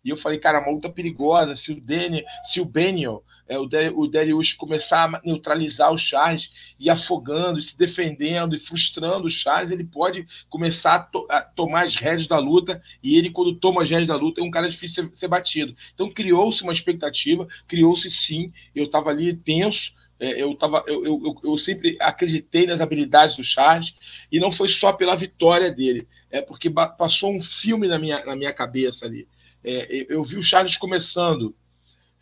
[0.05, 1.57] E eu falei, cara, uma luta perigosa.
[1.57, 6.51] Se o Danny, se o Benio, é, o, o Darius começar a neutralizar o Charles
[6.79, 11.85] e afogando, se defendendo e frustrando o Charles, ele pode começar a, to a, tomar
[11.85, 12.83] as rédeas da luta.
[13.03, 15.29] E ele, quando toma as rédeas da luta, é um cara difícil de ser, ser
[15.29, 15.77] batido.
[15.95, 18.53] Então criou-se uma expectativa, criou-se sim.
[18.75, 19.93] Eu estava ali tenso.
[20.19, 23.95] É, eu, tava, eu, eu, eu sempre acreditei nas habilidades do Charles
[24.31, 28.37] e não foi só pela vitória dele, é porque passou um filme na minha, na
[28.37, 29.27] minha cabeça ali.
[29.63, 31.55] É, eu vi o Charles começando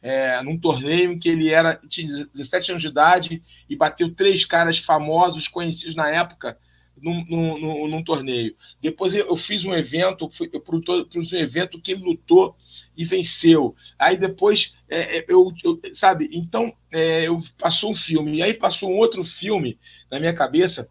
[0.03, 4.45] é, num torneio em que ele era tinha 17 anos de idade e bateu três
[4.45, 6.59] caras famosos, conhecidos na época,
[7.01, 8.57] num, num, num torneio.
[8.81, 12.57] Depois eu fiz um evento, eu produzi um evento que ele lutou
[12.97, 13.77] e venceu.
[13.97, 18.55] Aí depois, é, é, eu, eu, sabe, então é, eu, passou um filme, e aí
[18.55, 19.79] passou um outro filme
[20.11, 20.89] na minha cabeça,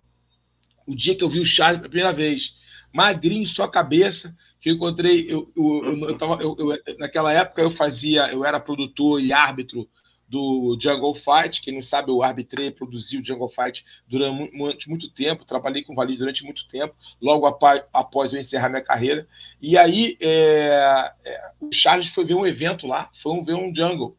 [0.87, 2.55] o dia que eu vi o Charles pela primeira vez.
[2.93, 6.55] Magrinho, sua cabeça, que eu encontrei, eu, eu, eu, eu, tava, eu,
[6.99, 9.89] naquela época eu fazia, eu era produtor e árbitro
[10.31, 15.11] do Jungle Fight, quem não sabe, eu arbitrei e produzi o Jungle Fight durante muito,
[15.11, 19.27] tempo, trabalhei com o Valide durante muito tempo, logo após, após eu encerrar minha carreira,
[19.61, 24.15] e aí é, é, o Charles foi ver um evento lá, foi ver um Jungle,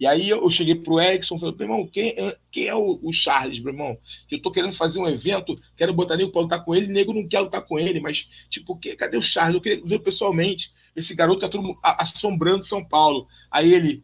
[0.00, 2.98] e aí eu cheguei pro Erickson e falei, meu irmão, quem, é, quem é o,
[3.02, 3.98] o, Charles, meu irmão?
[4.26, 7.12] Que eu tô querendo fazer um evento, quero botar nego para lutar com ele, nego
[7.12, 9.56] não quer lutar com ele, mas, tipo, que, cadê o Charles?
[9.56, 10.72] Eu queria ver pessoalmente.
[10.96, 13.28] Esse garoto tá todo assombrando São Paulo.
[13.50, 14.02] Aí ele,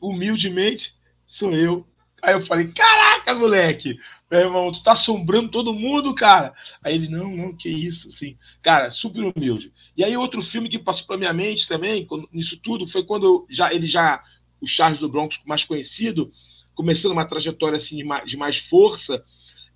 [0.00, 1.86] humildemente, sou eu.
[2.20, 3.96] Aí eu falei, caraca, moleque!
[4.28, 6.54] Meu irmão, tu tá assombrando todo mundo, cara.
[6.82, 8.36] Aí ele, não, não, que isso, assim.
[8.62, 9.70] Cara, super humilde.
[9.96, 13.72] E aí outro filme que passou pra minha mente também, nisso tudo, foi quando já,
[13.72, 14.24] ele já
[14.62, 16.32] o Charles do Bronx mais conhecido,
[16.74, 19.22] começando uma trajetória assim de mais, de mais força,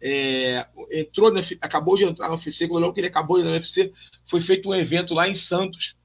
[0.00, 3.58] é, entrou na, acabou de entrar no UFC, quando que ele acabou de entrar no
[3.58, 3.92] UFC,
[4.24, 5.96] foi feito um evento lá em Santos.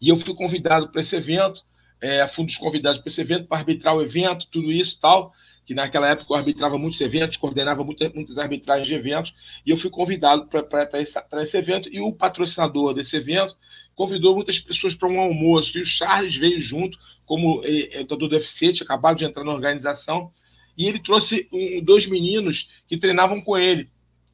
[0.00, 1.62] E eu fui convidado para esse evento,
[2.00, 5.00] é, fui um dos convidados para esse evento, para arbitrar o evento, tudo isso e
[5.00, 5.34] tal.
[5.66, 9.76] que naquela época eu arbitrava muitos eventos, coordenava muitas, muitas arbitragens de eventos, e eu
[9.76, 13.56] fui convidado para esse, esse evento, e o patrocinador desse evento
[13.94, 16.98] convidou muitas pessoas para um almoço, e o Charles veio junto,
[17.30, 17.62] como
[17.96, 20.32] lutador do UFC, tinha acabado de entrar na organização,
[20.76, 23.88] e ele trouxe um, dois meninos que treinavam com ele,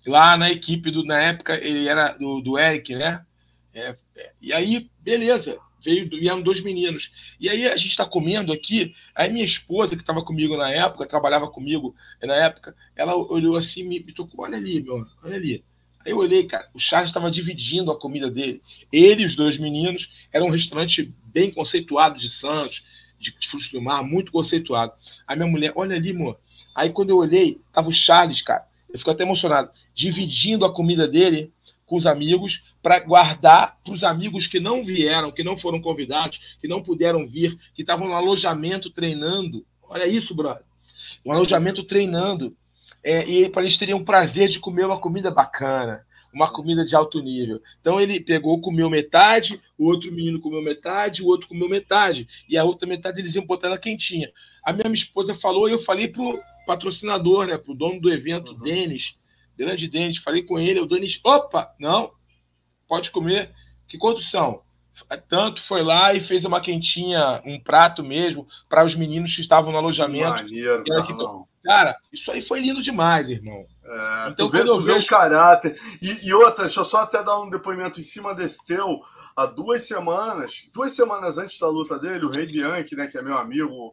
[0.07, 3.23] lá na equipe, do, na época ele era do, do Eric, né?
[3.75, 7.13] É, é, e aí, beleza, veio, vieram dois meninos.
[7.39, 11.05] E aí a gente está comendo aqui, aí minha esposa, que estava comigo na época,
[11.05, 15.63] trabalhava comigo na época, ela olhou assim, me, me tocou, olha ali, meu, olha ali.
[16.07, 18.63] Aí eu olhei, cara, o Charles estava dividindo a comida dele.
[18.93, 22.85] Ele e os dois meninos, era um restaurante bem conceituado de Santos,
[23.19, 24.93] de, de frutos do mar, muito conceituado.
[25.27, 26.39] Aí minha mulher, olha ali, amor.
[26.73, 31.09] Aí quando eu olhei, tava o Charles, cara, eu fico até emocionado, dividindo a comida
[31.09, 31.53] dele
[31.85, 36.41] com os amigos para guardar para os amigos que não vieram, que não foram convidados,
[36.61, 39.67] que não puderam vir, que estavam no alojamento treinando.
[39.83, 40.63] Olha isso, brother.
[41.25, 42.57] Um alojamento treinando.
[43.09, 46.97] É, e para eles teriam o prazer de comer uma comida bacana, uma comida de
[46.97, 47.63] alto nível.
[47.81, 52.59] Então ele pegou, comeu metade, o outro menino comeu metade, o outro comeu metade, e
[52.59, 54.29] a outra metade eles iam botar ela quentinha.
[54.61, 58.59] A minha esposa falou, e eu falei pro patrocinador, né, pro dono do evento, uhum.
[58.59, 59.17] Denis,
[59.57, 62.11] grande Denis, falei com ele, o Denis, opa, não,
[62.89, 63.53] pode comer.
[63.87, 64.63] Que quantos são?
[65.29, 69.71] Tanto foi lá e fez uma quentinha, um prato mesmo, para os meninos que estavam
[69.71, 70.43] no alojamento.
[70.43, 71.13] Maneiro, que...
[71.65, 73.67] Cara, isso aí foi lindo demais, irmão.
[73.85, 75.05] É, então, tu vê, tu vejo...
[75.05, 75.79] o caráter.
[76.01, 79.03] E, e outra, deixa eu só até dar um depoimento em cima desse teu.
[79.37, 83.23] Há duas semanas, duas semanas antes da luta dele, o Rei Bianchi, né, que é
[83.23, 83.93] meu amigo,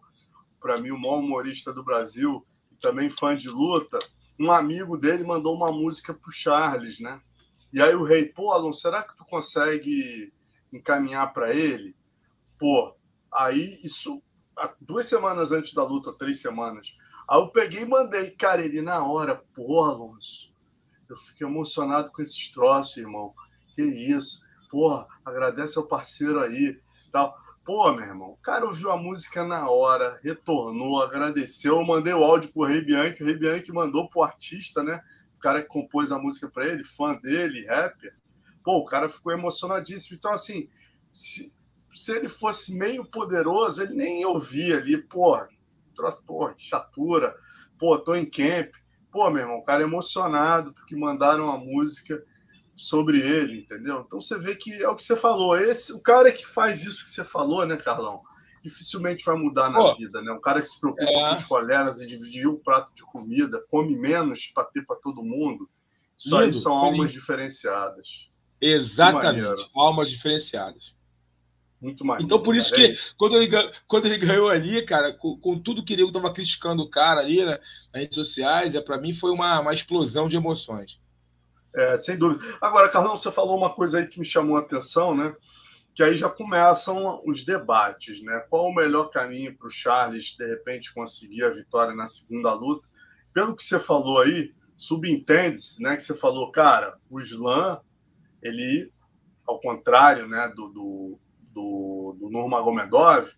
[0.62, 4.00] para mim, o maior humorista do Brasil, e também fã de luta,
[4.40, 7.20] um amigo dele mandou uma música pro Charles, né?
[7.74, 10.32] E aí o rei, pô, Alon, será que tu consegue
[10.78, 11.96] encaminhar para ele?
[12.58, 12.96] Pô,
[13.32, 14.22] aí isso
[14.80, 16.96] duas semanas antes da luta, três semanas.
[17.28, 20.54] Aí eu peguei e mandei, cara, ele na hora, pô, Alonso,
[21.10, 23.34] eu fiquei emocionado com esses troços, irmão.
[23.76, 24.44] Que isso?
[24.70, 26.80] Porra, agradece ao parceiro aí.
[27.12, 27.36] Tal.
[27.66, 31.78] Pô, meu irmão, o cara ouviu a música na hora, retornou, agradeceu.
[31.78, 35.02] Eu mandei o áudio pro Rei Bianchi, o Rei Bianchi mandou pro artista, né?
[35.44, 38.16] cara que compôs a música para ele, fã dele, rapper,
[38.64, 40.18] pô, o cara ficou emocionadíssimo.
[40.18, 40.70] Então, assim,
[41.14, 41.54] se,
[41.92, 45.48] se ele fosse meio poderoso, ele nem ouvia ali, porra,
[45.96, 47.36] troço, porra, chatura,
[47.78, 48.72] pô, tô em camp.
[49.12, 52.24] Pô, meu irmão, o cara é emocionado porque mandaram a música
[52.76, 54.04] sobre ele, entendeu?
[54.06, 55.56] Então você vê que é o que você falou.
[55.56, 58.24] Esse, o cara que faz isso que você falou, né, Carlão?
[58.64, 60.32] dificilmente vai mudar na Pô, vida, né?
[60.32, 61.28] Um cara que se preocupa é...
[61.28, 65.22] com os colegas e dividir o prato de comida, come menos para ter para todo
[65.22, 65.70] mundo.
[66.18, 68.30] Isso lindo, aí são almas diferenciadas.
[68.66, 70.96] Exatamente, almas diferenciadas.
[71.82, 72.24] Muito mais.
[72.24, 73.50] Então, por isso que quando ele,
[73.88, 77.44] quando ele ganhou ali, cara, com, com tudo que ele estava criticando o cara ali
[77.44, 77.60] né,
[77.94, 80.98] nas redes sociais, é, para mim foi uma, uma explosão de emoções.
[81.76, 82.42] É, sem dúvida.
[82.62, 85.36] Agora, Carlão, você falou uma coisa aí que me chamou a atenção, né?
[85.94, 88.44] que aí já começam os debates, né?
[88.50, 92.88] Qual o melhor caminho para o Charles, de repente, conseguir a vitória na segunda luta?
[93.32, 95.96] Pelo que você falou aí, subentende-se, né?
[95.96, 97.80] Que você falou, cara, o Islam,
[98.44, 98.92] ele,
[99.48, 101.20] ao contrário, né, do, do,
[101.54, 103.32] do, do Nurmagomedov,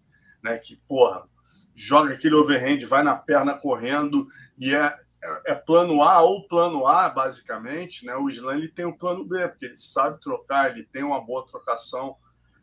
[0.43, 1.27] né, que, porra,
[1.73, 6.87] joga aquele overhand, vai na perna correndo e é, é, é, plano A ou plano
[6.87, 8.15] A, basicamente, né?
[8.15, 11.45] O Islam ele tem o plano B, porque ele sabe trocar, ele tem uma boa
[11.45, 12.15] trocação,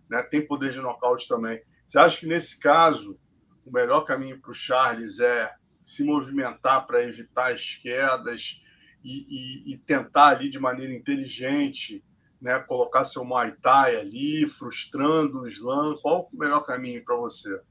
[0.08, 0.22] né?
[0.22, 1.60] tem poder de nocaute também.
[1.86, 3.18] Você acha que nesse caso
[3.66, 5.52] o melhor caminho para o Charles é
[5.82, 8.62] se movimentar para evitar as quedas
[9.04, 9.26] e,
[9.68, 12.04] e, e, tentar ali de maneira inteligente,
[12.42, 15.96] né, colocar seu Muay Thai ali, frustrando o slam?
[16.02, 17.62] Qual o melhor caminho para você?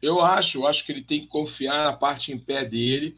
[0.00, 3.16] Eu acho, eu acho que ele tem que confiar na parte em pé dele,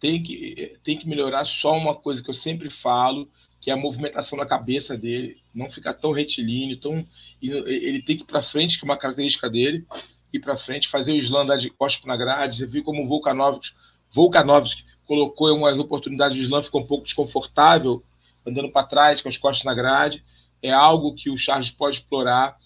[0.00, 3.76] tem que, tem que melhorar só uma coisa que eu sempre falo, que é a
[3.76, 7.06] movimentação da cabeça dele, não ficar tão retilíneo, tão
[7.40, 9.86] ele tem que ir para frente, que é uma característica dele,
[10.32, 12.56] ir para frente, fazer o slam andar de costas na grade.
[12.56, 13.76] Você viu como o Volkanovski,
[14.10, 18.02] Volkanovski colocou em umas oportunidades o slam, ficou um pouco desconfortável,
[18.46, 20.24] andando para trás, com as costas na grade.
[20.62, 22.56] É algo que o Charles pode explorar.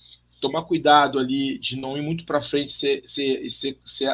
[0.41, 4.05] Tomar cuidado ali de não ir muito para frente, se, se, se, se,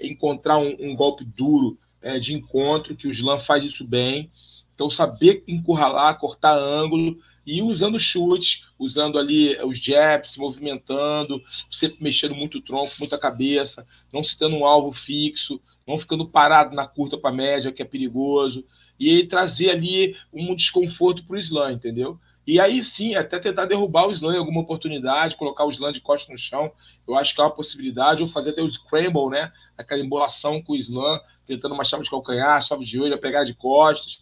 [0.00, 4.30] encontrar um, um golpe duro é, de encontro, que o slam faz isso bem
[4.74, 11.40] então, saber encurralar, cortar ângulo e usando chute, usando ali os jabs, se movimentando,
[11.70, 16.26] sempre mexendo muito o tronco, muita cabeça, não se tendo um alvo fixo, não ficando
[16.26, 18.64] parado na curta para média, que é perigoso,
[18.98, 22.18] e trazer ali um desconforto para o slam, entendeu?
[22.46, 26.00] E aí sim, até tentar derrubar o slam em alguma oportunidade, colocar o slam de
[26.00, 26.70] costas no chão,
[27.08, 29.50] eu acho que é uma possibilidade, ou fazer até o scramble, né?
[29.78, 33.54] Aquela embolação com o slam, tentando uma chave de calcanhar, chave de olho, pegar de
[33.54, 34.20] costas,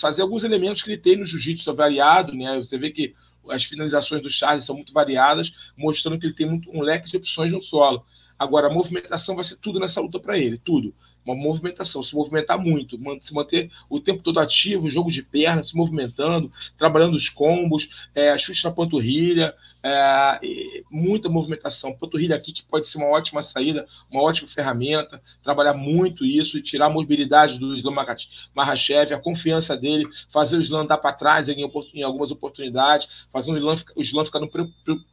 [0.00, 2.58] fazer alguns elementos que ele tem no jiu-jitsu variado, né?
[2.58, 3.14] Você vê que
[3.48, 7.16] as finalizações do Charles são muito variadas, mostrando que ele tem muito, um leque de
[7.16, 8.04] opções no solo.
[8.38, 10.94] Agora, a movimentação vai ser tudo nessa luta para ele, tudo.
[11.24, 15.76] Uma movimentação, se movimentar muito, se manter o tempo todo ativo, jogo de perna, se
[15.76, 21.92] movimentando, trabalhando os combos, é, chute na panturrilha, é, muita movimentação.
[21.92, 25.22] Panturrilha aqui que pode ser uma ótima saída, uma ótima ferramenta.
[25.42, 27.94] Trabalhar muito isso e tirar a mobilidade do Islam
[28.54, 31.56] Mahashev, a confiança dele, fazer o Islam andar para trás em,
[31.94, 34.50] em, algumas oportunidades, fazer o Islam, o Islam ficando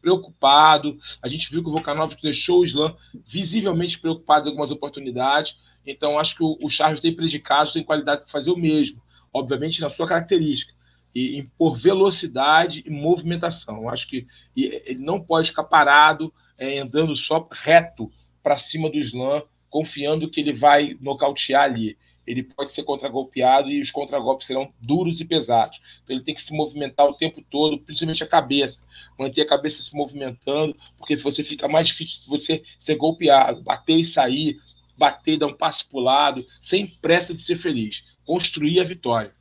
[0.02, 0.98] preocupado.
[1.22, 5.56] A gente viu que o Volkanovski deixou o Islam visivelmente preocupado em algumas oportunidades.
[5.88, 9.02] Então, acho que o, o Charles tem predicados, tem qualidade para fazer o mesmo,
[9.34, 10.78] obviamente na sua característica
[11.16, 13.84] e, por velocidade e movimentação.
[13.84, 18.12] Eu acho que ele não pode ficar parado, é, andando só reto
[18.44, 21.98] para cima do slam, confiando que ele vai nocautear ali.
[22.26, 25.80] Ele pode ser contragolpeado e os contragolpes serão duros e pesados.
[26.04, 28.82] Então ele tem que se movimentar o tempo todo, principalmente a cabeça.
[29.18, 34.06] Manter a cabeça se movimentando, porque você fica mais difícil você ser golpeado, bater e
[34.06, 34.60] sair,
[34.98, 38.04] bater dar um passo para o lado, sem pressa de ser feliz.
[38.26, 39.34] Construir a vitória.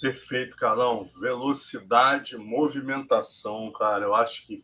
[0.00, 1.06] Perfeito, Carlão.
[1.20, 4.04] Velocidade, movimentação, cara.
[4.04, 4.62] Eu acho que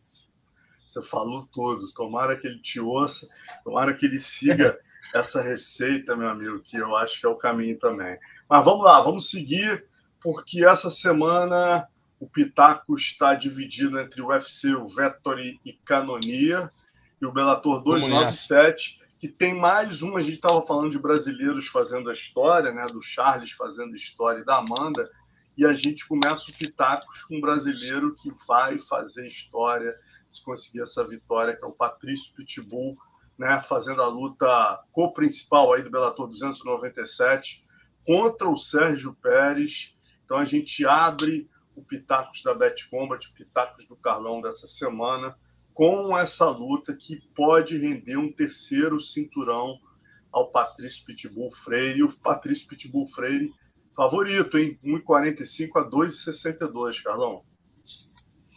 [0.87, 1.91] você falou tudo.
[1.93, 3.27] Tomara que ele te ouça,
[3.63, 4.77] tomara que ele siga
[5.15, 8.19] essa receita, meu amigo, que eu acho que é o caminho também.
[8.49, 9.85] Mas vamos lá, vamos seguir,
[10.21, 11.87] porque essa semana
[12.19, 16.71] o Pitaco está dividido entre o UFC, o Vettori e Canonia,
[17.21, 20.19] e o Bellator 297, que tem mais uma.
[20.19, 22.87] A gente estava falando de brasileiros fazendo a história, né?
[22.87, 25.09] Do Charles fazendo história e da Amanda
[25.55, 29.95] e a gente começa o Pitacos com um brasileiro que vai fazer história
[30.27, 32.97] se conseguir essa vitória, que é o Patrício Pitbull,
[33.37, 37.63] né, fazendo a luta co-principal aí do Bellator 297
[38.07, 39.95] contra o Sérgio Pérez.
[40.25, 45.37] Então a gente abre o Pitacos da Bet Combat, o Pitacos do Carlão dessa semana,
[45.73, 49.79] com essa luta que pode render um terceiro cinturão
[50.31, 51.99] ao Patrício Pitbull Freire.
[51.99, 53.51] E o Patrício Pitbull Freire
[53.95, 54.79] Favorito, hein?
[54.83, 57.43] 1,45 a 2,62, Carlão.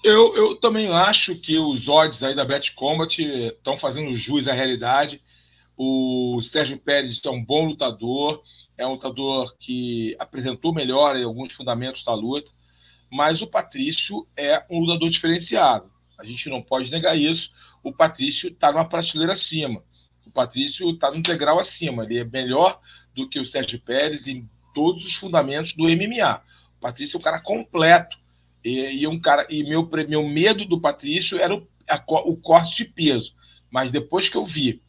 [0.04, 4.52] Eu, eu também acho que os odds aí da Bet Combat estão fazendo jus à
[4.52, 5.22] realidade.
[5.76, 8.42] O Sérgio Pérez é um bom lutador,
[8.76, 12.50] é um lutador que apresentou melhor alguns fundamentos da luta,
[13.10, 15.90] mas o Patrício é um lutador diferenciado.
[16.18, 17.50] A gente não pode negar isso.
[17.82, 19.82] O Patrício está numa prateleira acima.
[20.26, 22.04] O Patrício está num degrau acima.
[22.04, 22.80] Ele é melhor
[23.14, 26.42] do que o Sérgio Pérez em todos os fundamentos do MMA.
[26.78, 28.18] O Patrício é um cara completo.
[28.64, 32.76] E, e um cara e meu, meu medo do Patrício era o, a, o corte
[32.76, 33.34] de peso.
[33.70, 34.82] Mas depois que eu vi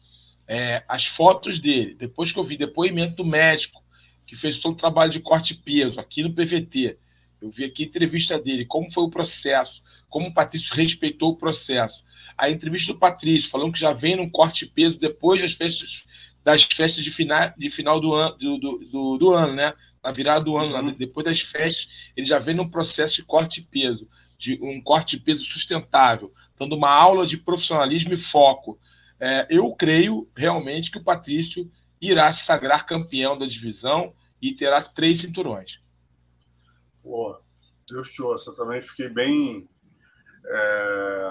[0.48, 3.82] é, as fotos dele, depois que eu vi depoimento do médico,
[4.26, 6.98] que fez todo o trabalho de corte de peso aqui no PVT,
[7.40, 11.36] eu vi aqui a entrevista dele, como foi o processo, como o Patrício respeitou o
[11.36, 12.04] processo.
[12.36, 16.04] A entrevista do Patrício, falando que já vem num corte de peso depois das festas
[16.46, 19.74] das festas de final, de final do, ano, do, do, do ano, né?
[20.00, 20.92] Na virada do ano, uhum.
[20.92, 25.16] depois das festas, ele já vem num processo de corte de peso, de um corte
[25.16, 28.78] de peso sustentável, dando uma aula de profissionalismo e foco.
[29.18, 31.68] É, eu creio realmente que o Patrício
[32.00, 35.80] irá se sagrar campeão da divisão e terá três cinturões.
[37.06, 37.40] Pô,
[37.88, 39.68] Deus te ouça, também fiquei bem
[40.44, 41.30] é,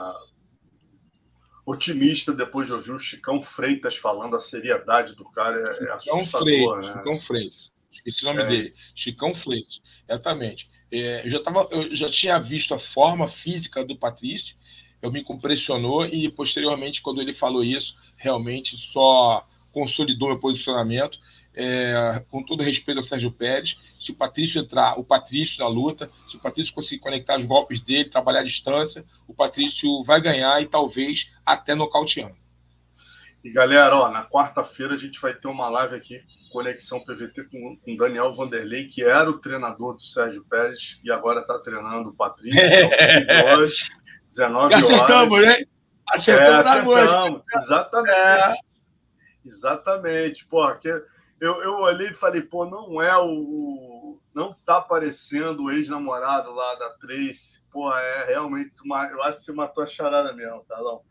[1.66, 5.58] otimista depois de ouvir o Chicão Freitas falando a seriedade do cara.
[5.82, 6.94] É, é assustador, Freitas, né?
[6.94, 7.72] Chicão Freitas.
[7.92, 8.46] Esqueci o nome é.
[8.46, 8.74] dele.
[8.96, 9.82] Chicão Freitas.
[10.08, 10.72] Exatamente.
[10.90, 14.56] É, eu, já tava, eu já tinha visto a forma física do Patrício,
[15.02, 21.20] eu me impressionou e posteriormente, quando ele falou isso, realmente só consolidou meu posicionamento
[21.56, 26.10] é, com todo respeito ao Sérgio Pérez, se o Patrício entrar, o Patrício na luta,
[26.28, 30.62] se o Patrício conseguir conectar os golpes dele, trabalhar à distância, o Patrício vai ganhar
[30.62, 32.36] e talvez até nocauteando.
[33.44, 37.78] E galera, ó, na quarta-feira a gente vai ter uma live aqui, Conexão PVT, com,
[37.78, 42.14] com Daniel Vanderlei, que era o treinador do Sérgio Pérez e agora está treinando o
[42.14, 43.84] Patrício, é o hoje,
[44.28, 44.84] 19 horas.
[44.84, 45.58] Acertamos, né?
[46.10, 48.12] Acertamos, é, acertamos exatamente.
[48.12, 48.76] É.
[49.46, 50.46] Exatamente.
[50.48, 50.90] Pô, que
[51.40, 54.20] eu, eu olhei e falei, pô, não é o.
[54.34, 57.64] Não tá aparecendo o ex-namorado lá da Trace.
[57.72, 59.06] Pô, é realmente uma.
[59.08, 61.02] Eu acho que você matou a charada mesmo, Carlão.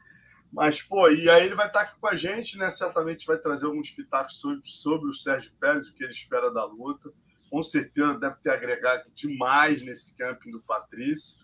[0.53, 2.71] Mas, pô, e aí ele vai estar aqui com a gente, né?
[2.71, 6.65] Certamente vai trazer alguns pitacos sobre, sobre o Sérgio Pérez, o que ele espera da
[6.65, 7.11] luta.
[7.51, 11.39] Com certeza deve ter agregado demais nesse camping do Patrício,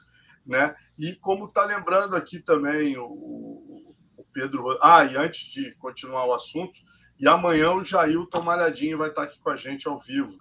[0.46, 0.76] né?
[0.98, 3.06] E como tá lembrando aqui também o,
[4.16, 4.78] o Pedro.
[4.80, 6.80] Ah, e antes de continuar o assunto,
[7.20, 10.38] E amanhã o Jailton Malhadinho vai estar aqui com a gente ao vivo,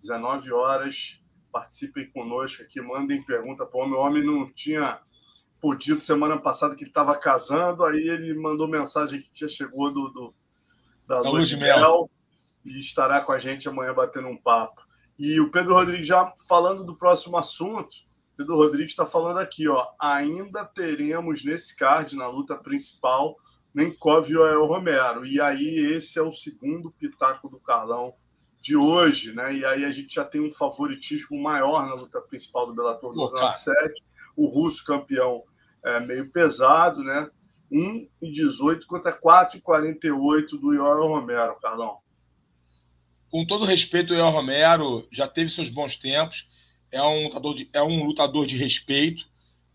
[0.00, 1.20] 19 horas.
[1.50, 3.98] Participem conosco aqui, mandem pergunta para o homem.
[3.98, 5.00] O homem não tinha
[5.60, 10.08] podido semana passada que ele estava casando, aí ele mandou mensagem que já chegou do,
[10.08, 10.34] do
[11.04, 11.76] da, da lua de mel.
[11.76, 12.10] mel
[12.64, 14.82] e estará com a gente amanhã batendo um papo.
[15.18, 17.96] E o Pedro Rodrigues já falando do próximo assunto,
[18.36, 23.36] Pedro Rodrigues está falando aqui, ó, ainda teremos nesse card, na luta principal,
[23.74, 25.24] Nenkov e Joel Romero.
[25.24, 28.14] E aí esse é o segundo pitaco do Carlão
[28.60, 29.54] de hoje, né?
[29.54, 34.02] E aí a gente já tem um favoritismo maior na luta principal do Bellator 297.
[34.36, 35.44] O russo campeão
[35.84, 37.30] é meio pesado, né?
[37.72, 41.98] 1 e 18 contra 4 e 48 do Joel Romero, Carlão.
[43.30, 46.48] Com todo respeito, o Joel Romero já teve seus bons tempos.
[46.90, 49.24] É um lutador de, é um lutador de respeito,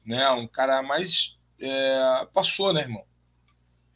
[0.05, 0.29] né?
[0.31, 3.03] Um cara mais é, passou, né, irmão?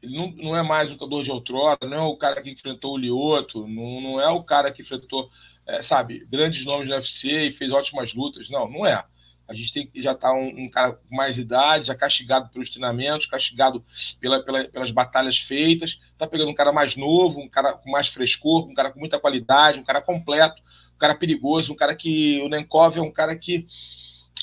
[0.01, 2.97] Ele não, não é mais lutador de outrora, não é o cara que enfrentou o
[2.97, 5.29] Lioto, não, não é o cara que enfrentou,
[5.67, 8.49] é, sabe, grandes nomes no UFC e fez ótimas lutas.
[8.49, 9.03] Não, não é.
[9.49, 13.25] A gente tem, já está um, um, cara com mais idade, já castigado pelos treinamentos,
[13.25, 13.83] castigado
[14.19, 15.99] pela, pela, pelas batalhas feitas.
[16.13, 19.19] Está pegando um cara mais novo, um cara com mais frescor, um cara com muita
[19.19, 20.61] qualidade, um cara completo,
[20.95, 22.39] um cara perigoso, um cara que.
[22.41, 23.65] O Nenkov é um cara que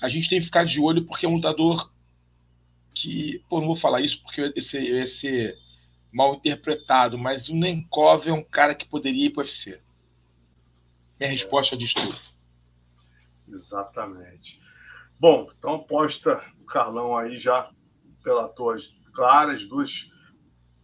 [0.02, 1.88] a gente tem que ficar de olho porque é um lutador
[2.96, 5.54] que, pô, não vou falar isso porque esse, esse
[6.10, 9.78] mal interpretado, mas o Nenkov é um cara que poderia ir para o UFC.
[11.20, 12.18] Minha resposta diz tudo.
[13.46, 14.60] Exatamente.
[15.20, 17.70] Bom, então aposta o Carlão aí já
[18.24, 18.82] pela torre
[19.14, 20.10] claras, dois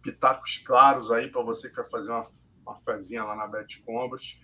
[0.03, 2.23] pitacos claros aí para você que vai fazer uma,
[2.61, 4.39] uma fezinha lá na Bet Combat.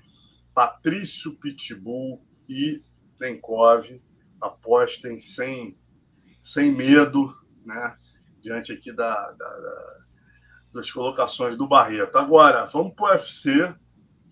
[0.55, 2.83] Patrício Pitbull e
[3.19, 4.01] Nenkov
[4.41, 5.77] apostem sem,
[6.41, 7.39] sem medo
[7.69, 7.95] né?
[8.41, 9.99] Diante aqui da, da, da
[10.73, 12.17] das colocações do Barreto.
[12.17, 13.55] Agora, vamos para o UFC.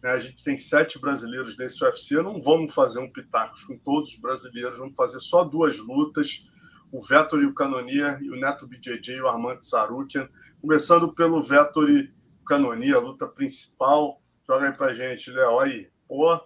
[0.01, 0.11] Né?
[0.11, 2.15] A gente tem sete brasileiros nesse UFC.
[2.21, 6.47] Não vamos fazer um pitacos com todos os brasileiros, vamos fazer só duas lutas.
[6.91, 10.29] O Vettori e o Canonia e o Neto BJJ e o Armando Sarukian.
[10.61, 12.13] Começando pelo Vettori
[12.45, 14.21] Canonia, a luta principal.
[14.47, 15.59] Joga aí pra gente, Léo.
[15.59, 16.39] Aí, pô,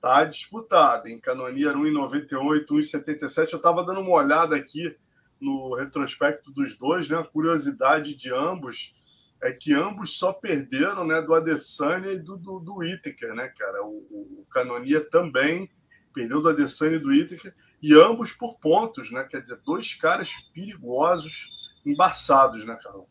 [0.00, 1.18] tá disputado, hein?
[1.18, 3.54] Canonia 1,98, 1,77.
[3.54, 4.96] Eu tava dando uma olhada aqui
[5.40, 7.16] no retrospecto dos dois, né?
[7.16, 8.94] A curiosidade de ambos
[9.42, 13.84] é que ambos só perderam, né, do Adesanya e do, do, do Whittaker, né, cara?
[13.84, 15.70] O, o, Canonia também
[16.12, 19.22] perdeu do Adesanya e do Whittaker, e ambos por pontos, né?
[19.24, 21.50] Quer dizer, dois caras perigosos,
[21.86, 23.08] embaçados, né, Carol?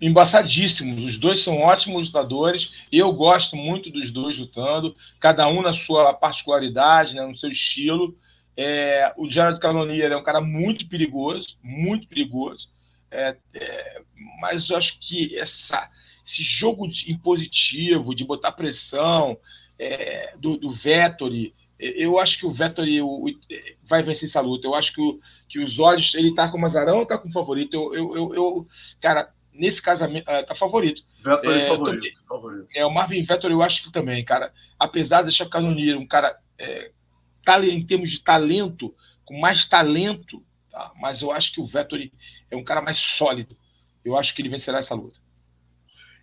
[0.00, 1.02] Embaçadíssimos.
[1.04, 2.70] Os dois são ótimos lutadores.
[2.92, 8.16] Eu gosto muito dos dois lutando, cada um na sua particularidade, né, no seu estilo.
[8.56, 12.68] É, o Gerard Cannonier é um cara muito perigoso, muito perigoso.
[13.10, 14.02] É, é,
[14.40, 15.90] mas eu acho que essa,
[16.26, 19.36] esse jogo de, impositivo, de botar pressão
[19.78, 23.30] é, do, do Vettori, eu acho que o Vettori o, o,
[23.84, 24.66] vai vencer essa luta.
[24.66, 27.28] Eu acho que, o, que os olhos, ele tá com o Mazarão ou tá com
[27.28, 27.74] o favorito?
[27.74, 28.68] Eu, eu, eu, eu
[29.00, 31.02] cara, nesse casamento, uh, tá favorito.
[31.18, 32.68] Vettori é, favorito, favorito.
[32.74, 34.52] É, o Marvin Vettori eu acho que também, cara.
[34.78, 36.90] Apesar de deixar o Cannonier um cara é,
[37.64, 40.92] em termos de talento, com mais talento, tá?
[41.00, 42.12] mas eu acho que o Vettori
[42.50, 43.56] é um cara mais sólido.
[44.04, 45.20] Eu acho que ele vencerá essa luta.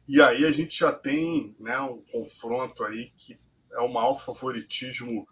[0.07, 3.39] E aí a gente já tem né, um confronto aí que
[3.73, 5.27] é o maior favoritismo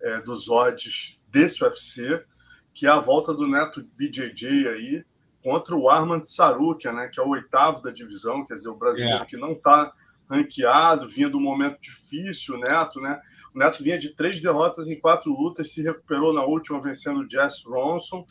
[0.00, 2.24] é, dos odds desse UFC,
[2.72, 5.04] que é a volta do Neto BJJ aí
[5.42, 9.24] contra o Armand Sarukia, né, que é o oitavo da divisão, quer dizer, o brasileiro
[9.24, 9.26] é.
[9.26, 9.92] que não está
[10.30, 13.20] ranqueado, vinha do momento difícil, o Neto, né?
[13.54, 17.30] O Neto vinha de três derrotas em quatro lutas, se recuperou na última vencendo o
[17.30, 18.26] Jess Ronson.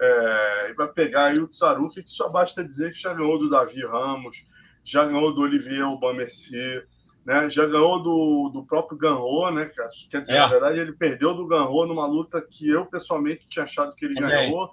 [0.00, 3.48] É, e vai pegar aí o Tsaruki, que só basta dizer que já ganhou do
[3.48, 4.46] Davi Ramos,
[4.82, 6.82] já ganhou do Olivier Aubameyang,
[7.24, 7.48] né?
[7.48, 9.70] já ganhou do, do próprio Ganro, né?
[10.10, 10.38] Quer dizer, é.
[10.38, 14.14] na verdade, ele perdeu do Ganro numa luta que eu pessoalmente tinha achado que ele
[14.14, 14.70] ganhou,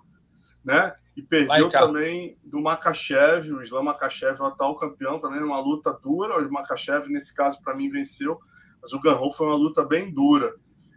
[0.63, 0.95] né?
[1.15, 5.91] E perdeu Vai, também do Makachev, o Islam Makachev, o atual campeão, também numa luta
[6.01, 6.39] dura.
[6.39, 8.39] O Makachev, nesse caso, para mim, venceu
[8.81, 10.53] mas o Ganrou foi uma luta bem dura.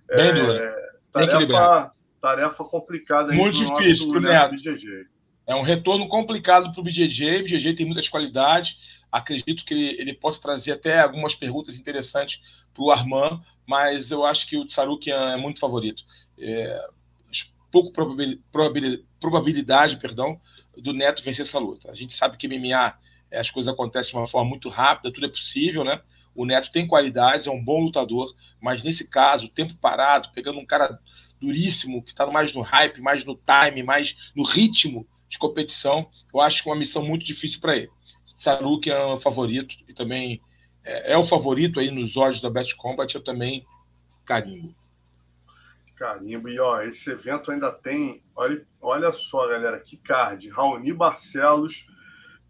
[0.09, 0.77] Bem é, dura.
[1.13, 3.33] Tarefa, tarefa complicada.
[3.33, 4.55] Muito difícil para o Neto.
[4.57, 5.07] BJJ.
[5.47, 7.41] É um retorno complicado para o BJJ.
[7.41, 8.79] O BJJ tem muitas qualidades.
[9.11, 12.41] Acredito que ele, ele possa trazer até algumas perguntas interessantes
[12.73, 16.03] para o Arman, mas eu acho que o Tsarukian é muito favorito.
[16.39, 16.81] É,
[17.73, 20.41] pouco probabilidade, probabilidade perdão,
[20.77, 21.91] do Neto vencer essa luta.
[21.91, 22.95] A gente sabe que MMA
[23.33, 26.01] as coisas acontecem de uma forma muito rápida, tudo é possível, né?
[26.35, 30.67] O Neto tem qualidades, é um bom lutador, mas nesse caso, tempo parado, pegando um
[30.67, 30.99] cara
[31.41, 36.41] duríssimo, que está mais no hype, mais no time, mais no ritmo de competição, eu
[36.41, 37.91] acho que é uma missão muito difícil para ele.
[38.39, 40.41] Saruk é um favorito e também
[40.85, 43.65] é, é o favorito aí nos olhos da Bet Combat, eu também
[44.25, 44.75] carimbo.
[45.97, 46.49] Carimbo.
[46.49, 48.23] E ó, esse evento ainda tem.
[48.35, 50.49] Olha, olha só, galera, que card.
[50.49, 51.87] Raoni Barcelos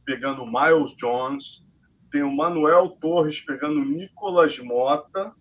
[0.05, 1.64] pegando Miles Jones.
[2.12, 5.32] Tem o Manuel Torres pegando Nicolas Mota.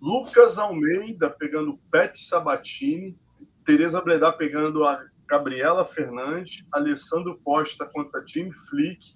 [0.00, 3.16] Lucas Almeida pegando Pet Sabatini.
[3.64, 6.64] Tereza Bredar pegando a Gabriela Fernandes.
[6.72, 9.14] Alessandro Costa contra Jim Flick.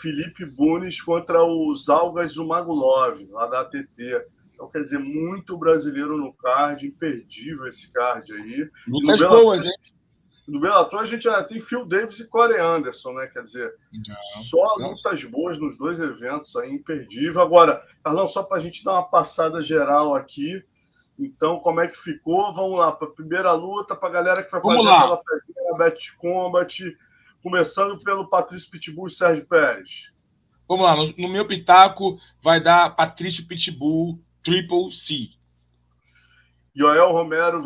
[0.00, 4.24] Felipe Bunes contra os Algas Zumagulov, lá da ATT.
[4.54, 8.70] Então, quer dizer, muito brasileiro no card, imperdível esse card aí.
[8.86, 9.76] Muitas boas, hein?
[10.48, 13.26] No Bellator a gente tem Phil Davis e Corey Anderson, né?
[13.26, 14.92] Quer dizer, não, só não.
[14.92, 17.42] lutas boas nos dois eventos aí, imperdível.
[17.42, 20.64] Agora, Carlão, só para a gente dar uma passada geral aqui.
[21.18, 22.50] Então, como é que ficou?
[22.54, 24.98] Vamos lá, para a primeira luta, para a galera que vai Vamos fazer lá.
[25.00, 26.96] aquela fezinha na Bet Combat,
[27.42, 30.12] começando pelo Patrício Pitbull e Sérgio Pérez.
[30.66, 35.30] Vamos lá, no, no meu pitaco vai dar Patrício Pitbull Triple C.
[36.74, 37.62] Joel Romero,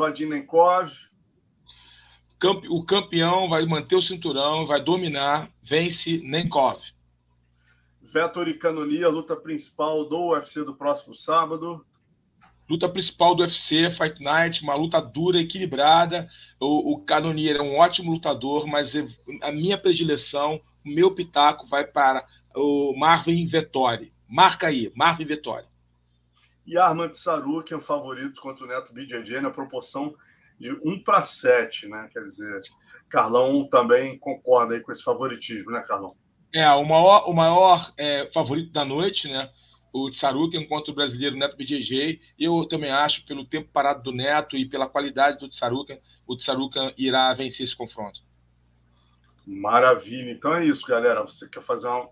[2.43, 2.67] Vadinenkov.
[2.69, 6.83] O campeão vai manter o cinturão, vai dominar, vence Nenkov.
[8.01, 11.85] Vettori e Canonia, luta principal do UFC do próximo sábado.
[12.69, 16.29] Luta principal do UFC, Fight Night, uma luta dura, equilibrada.
[16.61, 18.95] O, o Canonia é um ótimo lutador, mas
[19.41, 24.13] a minha predileção, o meu pitaco vai para o Marvin Vettori.
[24.29, 25.67] Marca aí, Marvin Vettori
[26.65, 30.15] e Armand Saru, que é o favorito contra o Neto BJJ na proporção
[30.63, 32.09] de 1 para 7, né?
[32.13, 32.63] Quer dizer,
[33.09, 36.17] Carlão também concorda aí com esse favoritismo, né, Carlão?
[36.55, 39.51] É, o maior, o maior é, favorito da noite, né?
[39.93, 42.21] O Tsaruken contra o brasileiro Neto BJJ.
[42.39, 46.95] Eu também acho, pelo tempo parado do Neto e pela qualidade do Tsaruken, o Tsaruken
[46.97, 48.21] irá vencer esse confronto.
[49.45, 50.31] Maravilha.
[50.31, 51.23] Então é isso, galera.
[51.23, 52.09] Você quer fazer uma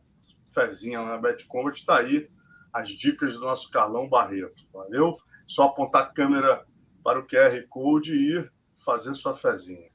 [0.53, 2.28] fezinha na Bet Combat, está aí
[2.72, 4.66] as dicas do nosso Carlão Barreto.
[4.72, 5.16] Valeu?
[5.46, 6.66] Só apontar a câmera
[7.03, 9.90] para o QR Code e ir fazer sua fezinha.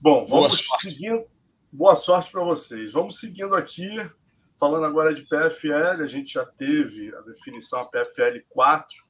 [0.00, 1.26] Bom, vamos Boa seguindo.
[1.72, 2.92] Boa sorte para vocês.
[2.92, 3.88] Vamos seguindo aqui,
[4.58, 6.02] falando agora de PFL.
[6.02, 9.06] A gente já teve a definição a PFL 4,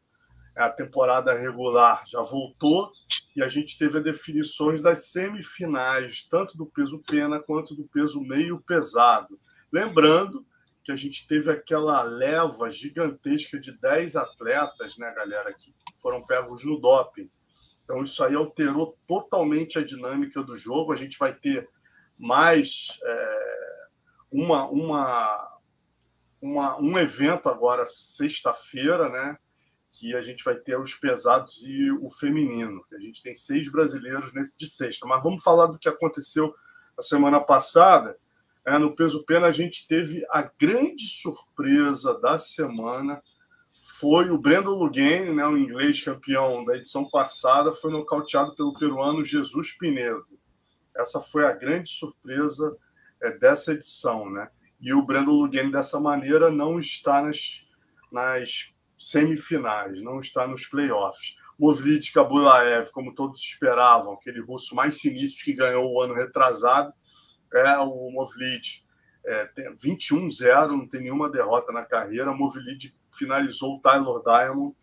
[0.56, 2.90] é a temporada regular já voltou
[3.36, 8.22] e a gente teve as definições das semifinais, tanto do peso pena quanto do peso
[8.22, 9.38] meio pesado.
[9.70, 10.46] Lembrando
[10.86, 16.64] que a gente teve aquela leva gigantesca de 10 atletas, né, galera, que foram pegos
[16.64, 17.28] no doping.
[17.82, 20.92] Então, isso aí alterou totalmente a dinâmica do jogo.
[20.92, 21.68] A gente vai ter
[22.16, 23.86] mais é,
[24.30, 25.58] uma, uma,
[26.40, 29.36] uma, um evento agora, sexta-feira, né?
[29.90, 32.84] Que a gente vai ter os pesados e o feminino.
[32.92, 35.04] A gente tem seis brasileiros nesse de sexta.
[35.04, 36.54] Mas vamos falar do que aconteceu
[36.96, 38.16] a semana passada
[38.66, 43.22] é, no peso pena, a gente teve a grande surpresa da semana.
[44.00, 49.22] Foi o Brandon Lugane, né, o inglês campeão da edição passada, foi nocauteado pelo peruano
[49.22, 50.26] Jesus Pinedo.
[50.96, 52.76] Essa foi a grande surpresa
[53.22, 54.28] é, dessa edição.
[54.28, 54.48] Né?
[54.80, 57.64] E o Brandon Lugane, dessa maneira, não está nas,
[58.10, 61.36] nas semifinais, não está nos playoffs.
[61.56, 66.92] Movlid Kabulaev, como todos esperavam, aquele russo mais sinistro que ganhou o ano retrasado,
[67.52, 68.84] é o Movlid
[69.24, 72.30] é, 21-0, não tem nenhuma derrota na carreira.
[72.30, 74.74] O Movlid finalizou o Tyler Diamond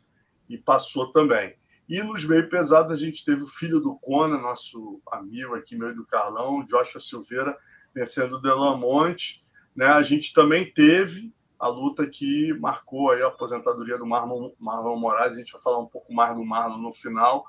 [0.49, 1.55] e passou também.
[1.87, 5.95] E nos meio pesados a gente teve o filho do Kona, nosso amigo aqui, meio
[5.95, 7.57] do Carlão, Joshua Silveira,
[7.93, 9.45] vencendo o Delamonte.
[9.75, 9.85] Né?
[9.85, 15.33] A gente também teve a luta que marcou aí a aposentadoria do Marlon, Marlon Moraes.
[15.33, 17.45] A gente vai falar um pouco mais do Marlon no final.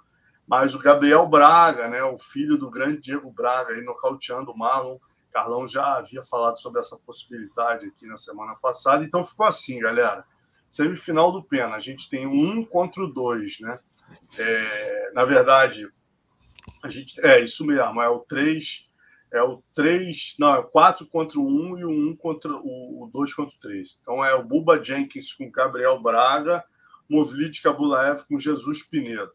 [0.47, 4.99] Mas o Gabriel Braga, né, o filho do grande Diego Braga, aí nocauteando o Marlon.
[5.33, 9.03] Carlão já havia falado sobre essa possibilidade aqui na semana passada.
[9.03, 10.25] Então ficou assim, galera.
[10.71, 11.75] Semifinal do Pena.
[11.75, 13.81] A gente tem um contra o dois, né?
[14.39, 15.89] É, na verdade,
[16.83, 17.21] a gente.
[17.25, 18.89] É isso mesmo, é o três.
[19.33, 20.37] É o três.
[20.39, 23.55] Não, é o quatro contra o um e o um contra o, o dois contra
[23.55, 23.99] o três.
[24.01, 26.65] Então é o Buba Jenkins com Gabriel Braga,
[27.09, 29.33] Movlid Kabulaev com Jesus Pinedo.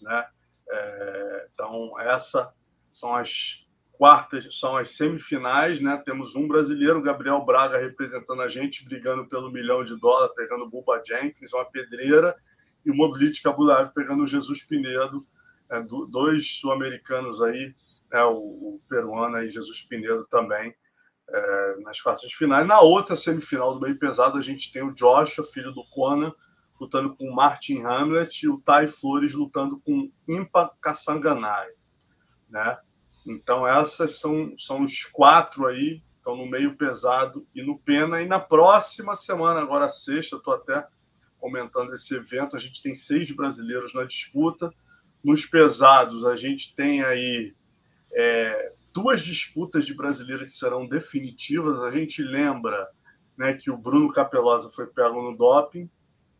[0.00, 0.26] Né?
[0.68, 2.48] É, então, essas
[2.90, 5.80] são as quartas, são as semifinais.
[5.80, 5.96] Né?
[6.04, 10.70] Temos um brasileiro, Gabriel Braga, representando a gente, brigando pelo milhão de dólares, pegando o
[10.70, 12.36] Buba Jenkins, uma pedreira,
[12.84, 15.26] e o Movlit Kabulaev pegando o Jesus Pinedo,
[15.70, 17.74] é, dois sul-americanos aí,
[18.12, 18.22] né?
[18.24, 20.74] o, o peruano aí, Jesus Pinedo também.
[21.28, 22.64] É, nas quartas de final.
[22.64, 26.32] Na outra semifinal do meio pesado, a gente tem o Joshua, filho do Conan,
[26.80, 31.68] lutando com Martin Hamlet e o Tai Flores lutando com Impa Kassanganai,
[32.48, 32.78] né?
[33.26, 38.22] Então essas são, são os quatro aí, então no meio pesado e no pena.
[38.22, 40.86] E na próxima semana, agora sexta, estou até
[41.38, 44.72] comentando esse evento, a gente tem seis brasileiros na disputa.
[45.22, 47.54] Nos pesados, a gente tem aí
[48.12, 51.80] é, duas disputas de brasileiros que serão definitivas.
[51.80, 52.88] A gente lembra
[53.36, 55.90] né, que o Bruno Capelosa foi pego no doping,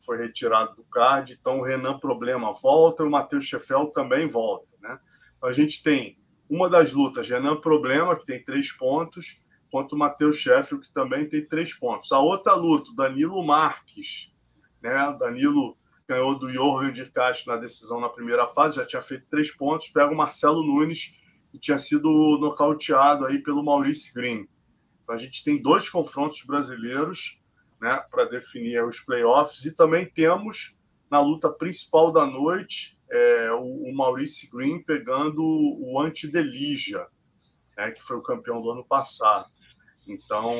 [0.06, 4.68] foi retirado do card, então o Renan Problema volta e o Matheus Sheffel também volta.
[4.80, 4.98] Né?
[5.36, 6.16] Então a gente tem
[6.48, 11.28] uma das lutas, Renan Problema, que tem três pontos, contra o Matheus Sheffield, que também
[11.28, 12.12] tem três pontos.
[12.12, 14.32] A outra luta, Danilo Marques,
[14.80, 15.14] né?
[15.18, 15.76] Danilo
[16.08, 19.88] ganhou do Jorgen de Castro na decisão na primeira fase, já tinha feito três pontos,
[19.88, 21.14] pega o Marcelo Nunes,
[21.50, 24.48] que tinha sido nocauteado aí pelo Maurice Green.
[25.02, 27.40] Então a gente tem dois confrontos brasileiros
[27.80, 30.76] né, para definir os playoffs e também temos
[31.10, 37.06] na luta principal da noite é, o, o Maurice Green pegando o Antidelija,
[37.76, 39.48] né, que foi o campeão do ano passado.
[40.06, 40.54] Então,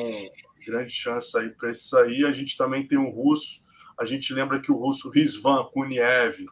[0.65, 2.25] grande chance aí para isso aí.
[2.25, 6.45] A gente também tem o russo a gente lembra que o russo Rizvan Kuniev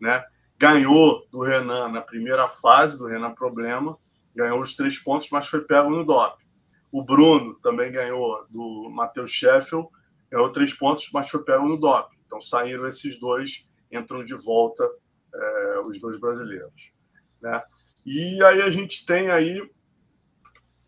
[0.00, 0.24] né,
[0.58, 3.98] ganhou do Renan na primeira fase, do Renan Problema,
[4.34, 6.42] ganhou os três pontos, mas foi pego no DOP.
[6.90, 9.88] O Bruno também ganhou do Matheus Sheffield,
[10.30, 12.14] ganhou três pontos, mas foi pego no DOP.
[12.26, 14.88] Então saíram esses dois, entram de volta
[15.34, 16.92] é, os dois brasileiros.
[17.40, 17.62] Né?
[18.04, 19.60] E aí a gente tem aí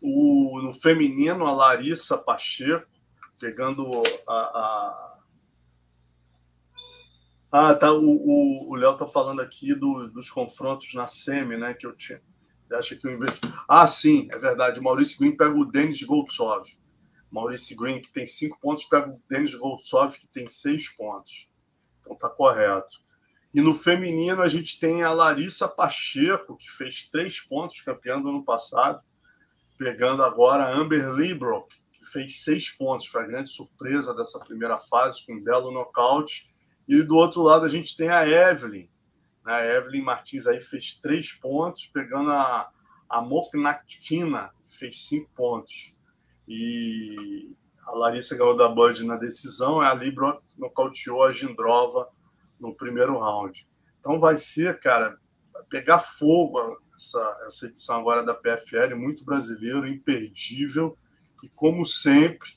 [0.01, 2.87] o, no feminino a Larissa Pacheco,
[3.39, 3.89] pegando
[4.27, 5.19] a, a
[7.51, 7.91] ah, tá.
[7.91, 11.73] O Léo tá falando aqui do, dos confrontos na SEMI, né?
[11.73, 12.21] Que eu tinha.
[12.71, 13.39] Acha que eu investi.
[13.67, 14.79] Ah, sim, é verdade.
[14.79, 16.63] O Maurício Green pega o Denis Goltsov.
[17.31, 21.49] Maurício Green, que tem cinco pontos, pega o Denis Goltsov, que tem seis pontos.
[22.01, 22.99] Então tá correto.
[23.53, 28.29] E no feminino, a gente tem a Larissa Pacheco, que fez três pontos, campeã do
[28.29, 29.01] ano passado,
[29.77, 33.07] pegando agora a Amber Librock, que fez seis pontos.
[33.07, 36.49] Foi a grande surpresa dessa primeira fase, com um belo nocaute
[36.89, 38.89] e do outro lado a gente tem a Evelyn.
[39.45, 39.53] Né?
[39.53, 42.71] A Evelyn Martins aí fez três pontos, pegando a,
[43.07, 45.93] a Moknatina, que fez cinco pontos.
[46.49, 52.09] E a Larissa ganhou da Bud na decisão, a Libra nocauteou a Gindrova
[52.59, 53.67] no primeiro round.
[53.99, 55.17] Então vai ser, cara,
[55.69, 60.97] pegar fogo essa, essa edição agora da PFL, muito brasileiro, imperdível.
[61.43, 62.49] E como sempre,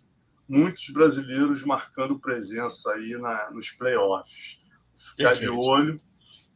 [0.48, 4.58] muitos brasileiros marcando presença aí na, nos playoffs.
[4.96, 5.40] Ficar Perfeito.
[5.40, 6.00] de olho.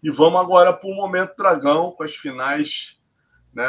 [0.02, 3.00] E vamos agora para o Momento Dragão, com as finais,
[3.52, 3.66] né?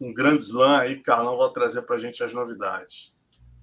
[0.00, 3.12] Um grande slam aí, Carlão vai trazer para a gente as novidades.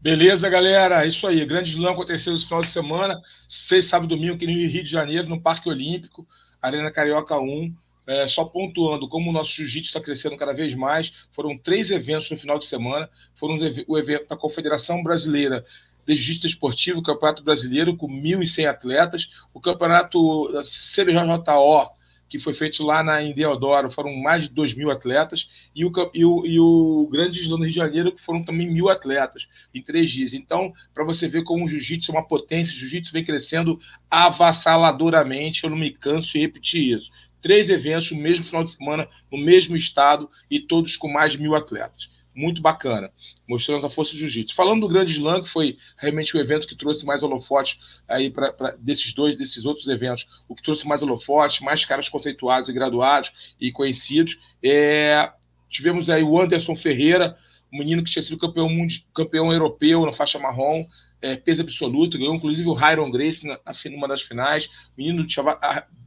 [0.01, 1.05] Beleza, galera.
[1.05, 1.45] Isso aí.
[1.45, 5.29] Grande slam aconteceu esse final de semana, seis, sábado domingo, aqui no Rio de Janeiro,
[5.29, 6.27] no Parque Olímpico,
[6.61, 7.75] Arena Carioca 1.
[8.07, 12.31] É, só pontuando como o nosso jiu-jitsu está crescendo cada vez mais, foram três eventos
[12.31, 13.07] no final de semana.
[13.35, 13.57] Foram
[13.87, 15.63] o evento da Confederação Brasileira
[16.05, 21.91] de Jiu-Jitsu Esportivo, o Campeonato Brasileiro, com 1.100 atletas, o Campeonato CBJJO,
[22.31, 25.91] que foi feito lá na, em Deodoro, foram mais de 2 mil atletas, e o,
[26.13, 29.49] e o, e o Grande Slam do Rio de Janeiro, que foram também mil atletas
[29.75, 30.33] em três dias.
[30.33, 33.77] Então, para você ver como o jiu-jitsu é uma potência, o jiu-jitsu vem crescendo
[34.09, 37.11] avassaladoramente, eu não me canso de repetir isso
[37.41, 41.41] três eventos no mesmo final de semana, no mesmo estado, e todos com mais de
[41.41, 42.07] mil atletas.
[42.33, 43.11] Muito bacana,
[43.47, 44.55] mostrando a força do jiu-jitsu.
[44.55, 48.75] Falando do Grande Slam, que foi realmente o evento que trouxe mais holofotes aí para
[48.79, 53.33] desses dois, desses outros eventos, o que trouxe mais holofotes, mais caras conceituados e graduados
[53.59, 54.39] e conhecidos.
[54.63, 55.31] É...
[55.69, 57.37] Tivemos aí o Anderson Ferreira,
[57.71, 58.69] um menino que tinha sido campeão,
[59.13, 60.85] campeão europeu na faixa marrom,
[61.21, 63.59] é, peso absoluto, ganhou inclusive o Hyron Grace na,
[63.91, 64.69] numa das finais.
[64.97, 65.35] Menino de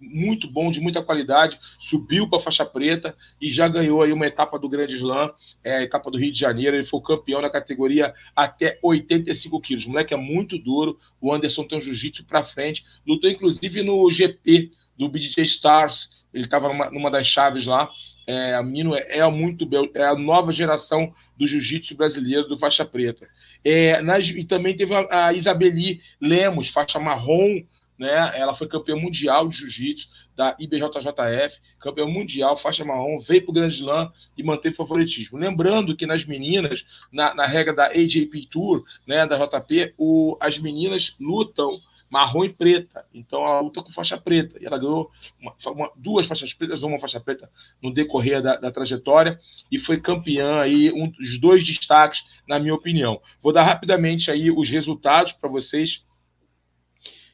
[0.00, 4.26] muito bom, de muita qualidade, subiu para a faixa preta e já ganhou aí uma
[4.26, 6.76] etapa do Grande Slam, é, a etapa do Rio de Janeiro.
[6.76, 9.86] Ele foi campeão na categoria até 85 quilos.
[9.86, 10.98] O moleque é muito duro.
[11.20, 12.84] O Anderson tem um jiu-jitsu para frente.
[13.06, 16.10] Lutou inclusive no GP do BJ Stars.
[16.32, 17.88] Ele estava numa, numa das chaves lá.
[18.26, 22.84] É, o menino é, é muito é a nova geração do jiu-jitsu brasileiro do faixa
[22.84, 23.28] preta.
[23.64, 27.62] É, nas, e também teve a, a Isabeli Lemos, faixa marrom,
[27.98, 28.32] né?
[28.34, 33.54] Ela foi campeã mundial de jiu-jitsu da IBJJF, campeã mundial, faixa marrom, veio para o
[33.54, 35.38] Grande Slam e manteve favoritismo.
[35.38, 40.58] Lembrando que nas meninas, na, na regra da AJP Tour, né, da JP, o, as
[40.58, 41.80] meninas lutam
[42.14, 43.04] marrom e preta.
[43.12, 44.56] Então ela luta com faixa preta.
[44.62, 45.10] E ela ganhou
[45.40, 47.50] uma, uma, duas faixas pretas, uma faixa preta
[47.82, 52.72] no decorrer da, da, trajetória e foi campeã aí, um dos dois destaques, na minha
[52.72, 53.20] opinião.
[53.42, 56.04] Vou dar rapidamente aí os resultados para vocês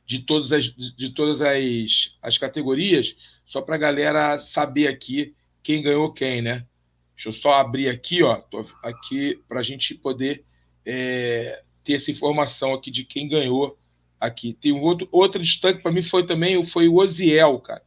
[0.07, 3.15] de todas as, de todas as, as categorias,
[3.45, 6.67] só para a galera saber aqui quem ganhou quem, né?
[7.15, 8.43] Deixa eu só abrir aqui, ó,
[8.83, 10.43] aqui para a gente poder
[10.87, 13.79] é, ter essa informação aqui de quem ganhou
[14.21, 14.53] aqui.
[14.53, 17.83] Tem um outro, outro destaque para mim foi também foi o Oziel, cara.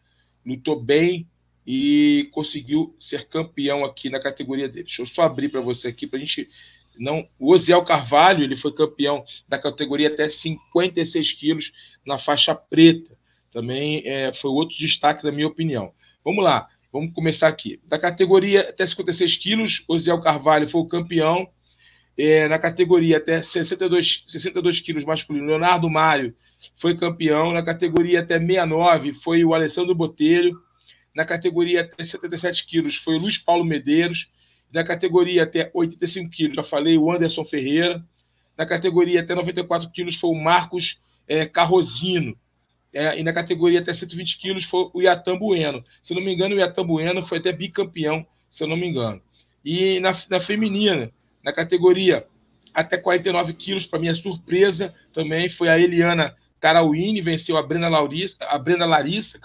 [0.45, 1.29] Lutou bem
[1.65, 4.85] e conseguiu ser campeão aqui na categoria dele.
[4.85, 6.49] Deixa eu só abrir para você aqui para a gente
[6.97, 7.27] não.
[7.39, 11.71] O Oziel Carvalho ele foi campeão da categoria até 56 quilos
[12.05, 13.17] na faixa preta.
[13.51, 15.93] Também é, foi outro destaque da minha opinião.
[16.25, 17.79] Vamos lá, vamos começar aqui.
[17.85, 21.47] Da categoria até 56 quilos, Oziel Carvalho foi o campeão
[22.17, 26.35] é, na categoria até 62, 62 quilos masculino, Leonardo Mário
[26.75, 27.51] foi campeão.
[27.51, 30.59] Na categoria até 69 foi o Alessandro Botelho.
[31.15, 34.31] Na categoria até 77 quilos foi o Luiz Paulo Medeiros.
[34.71, 38.03] Na categoria até 85 quilos, já falei, o Anderson Ferreira.
[38.57, 42.37] Na categoria até 94 quilos foi o Marcos é, Carrozino.
[42.93, 45.83] É, e na categoria até 120 quilos foi o Iatan Bueno.
[46.01, 49.19] Se não me engano, o Iatan Bueno foi até bicampeão, se eu não me engano.
[49.65, 51.11] E na, na feminina,
[51.43, 52.25] na categoria
[52.73, 58.37] até 49 quilos, para minha surpresa, também foi a Eliana Carauini, venceu a Brenda, Laurissa,
[58.39, 59.37] a Brenda Larissa,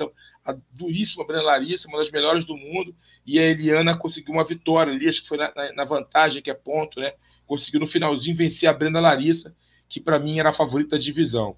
[0.44, 2.94] a duríssima Brenda Larissa, uma das melhores do mundo,
[3.26, 6.54] e a Eliana conseguiu uma vitória ali, acho que foi na, na vantagem, que é
[6.54, 7.12] ponto, né?
[7.46, 9.54] Conseguiu no finalzinho vencer a Brenda Larissa,
[9.88, 11.56] que para mim era a favorita da divisão.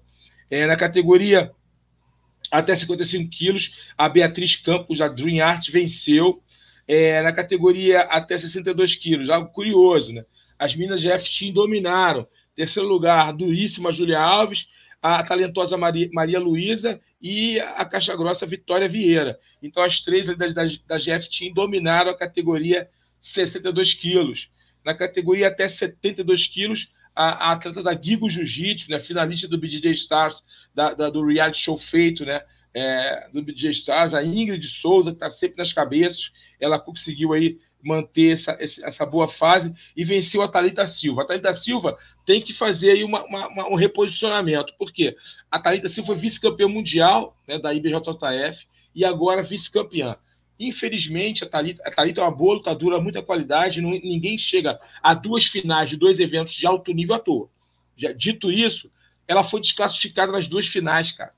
[0.49, 1.51] É, na categoria
[2.51, 6.43] até 55 quilos, a Beatriz Campos, da Dream Art, venceu
[6.93, 9.29] é, na categoria até 62 quilos.
[9.29, 10.25] Algo curioso, né?
[10.59, 12.27] As minas de F-Team dominaram.
[12.53, 14.67] Terceiro lugar, duríssima Julia Alves,
[15.01, 19.39] a talentosa Maria, Maria Luísa e a caixa grossa Vitória Vieira.
[19.63, 22.89] Então, as três da, da, da GF Team dominaram a categoria
[23.21, 24.51] 62 quilos.
[24.83, 29.91] Na categoria até 72 quilos, a, a atleta da Gigo Jiu-Jitsu, né, finalista do BJJ
[29.91, 30.43] Stars,
[30.75, 32.41] da, da, do reality show feito, né,
[32.73, 37.59] é, do BJJ Stars, a Ingrid Souza, que está sempre nas cabeças, ela conseguiu aí
[37.83, 41.23] manter essa, essa boa fase e venceu a Talita Silva.
[41.23, 45.15] A Talita Silva tem que fazer aí uma, uma, um reposicionamento, porque
[45.49, 50.15] a Talita Silva foi vice-campeã mundial né, da IBJJF e agora vice-campeã.
[50.59, 55.15] Infelizmente, a Thalita, a Thalita é uma boa lutadora, muita qualidade, não, ninguém chega a
[55.15, 57.49] duas finais de dois eventos de alto nível à toa.
[57.97, 58.91] Já, dito isso,
[59.27, 61.33] ela foi desclassificada nas duas finais, cara.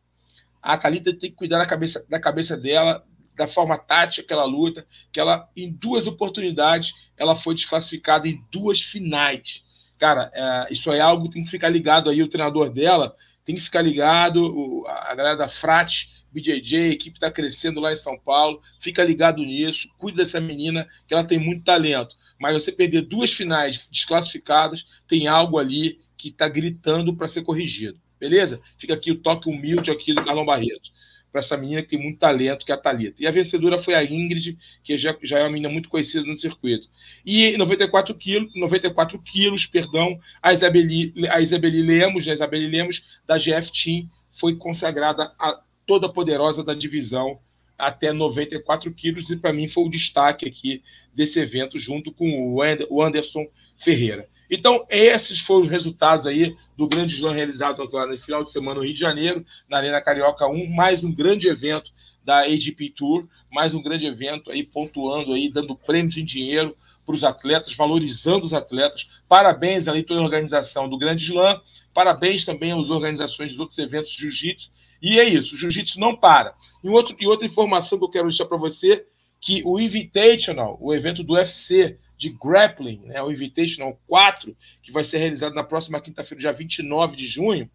[0.63, 3.05] A Thalita tem que cuidar da cabeça, da cabeça dela,
[3.35, 8.41] da forma tática que ela luta, que ela, em duas oportunidades, ela foi desclassificada em
[8.49, 9.61] duas finais.
[9.99, 13.55] Cara, é, isso é algo que tem que ficar ligado aí, o treinador dela tem
[13.55, 17.95] que ficar ligado, o, a galera da Frate, BJJ, a equipe está crescendo lá em
[17.95, 22.15] São Paulo, fica ligado nisso, cuida dessa menina, que ela tem muito talento.
[22.39, 27.99] Mas você perder duas finais desclassificadas, tem algo ali que está gritando para ser corrigido.
[28.23, 28.61] Beleza?
[28.77, 30.93] Fica aqui o toque humilde aqui do Carlão Barreto
[31.29, 33.17] para essa menina que tem muito talento, que é a Thalita.
[33.19, 36.37] E a vencedora foi a Ingrid, que já, já é uma menina muito conhecida no
[36.37, 36.87] circuito.
[37.25, 43.37] E 94 quilos, 94 quilos, perdão, a Isabeli, a Isabeli Lemos, a Isabeli Lemos, da
[43.37, 47.39] GF Team, foi consagrada a toda poderosa da divisão
[47.77, 50.81] até 94 quilos, e para mim foi o destaque aqui
[51.13, 53.45] desse evento, junto com o Anderson
[53.77, 54.29] Ferreira.
[54.55, 58.75] Então, esses foram os resultados aí do grande slam realizado agora no final de semana
[58.75, 61.91] no Rio de Janeiro, na Arena Carioca 1, mais um grande evento
[62.23, 67.15] da AGP Tour, mais um grande evento aí pontuando aí, dando prêmios em dinheiro para
[67.15, 69.09] os atletas, valorizando os atletas.
[69.27, 71.59] Parabéns ali toda a organização do Grande Slam,
[71.91, 74.69] parabéns também às organizações dos outros eventos de jiu-jitsu.
[75.01, 76.53] E é isso, o jiu-jitsu não para.
[76.83, 79.03] E, outro, e outra informação que eu quero deixar para você,
[79.41, 85.03] que o Invitational, o evento do UFC, de grappling, né, o Invitational 4, que vai
[85.03, 87.69] ser realizado na próxima quinta-feira, dia 29 de junho.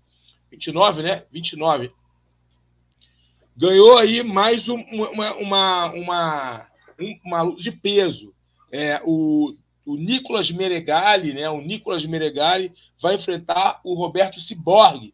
[0.50, 1.24] 29, né?
[1.30, 1.92] 29.
[3.54, 6.68] Ganhou aí mais um, uma, uma, uma,
[7.22, 8.34] uma luta de peso.
[8.72, 11.50] É, o, o Nicolas Meregali, né?
[11.50, 12.72] O Nicolas Meregali
[13.02, 15.12] vai enfrentar o Roberto Ciborgue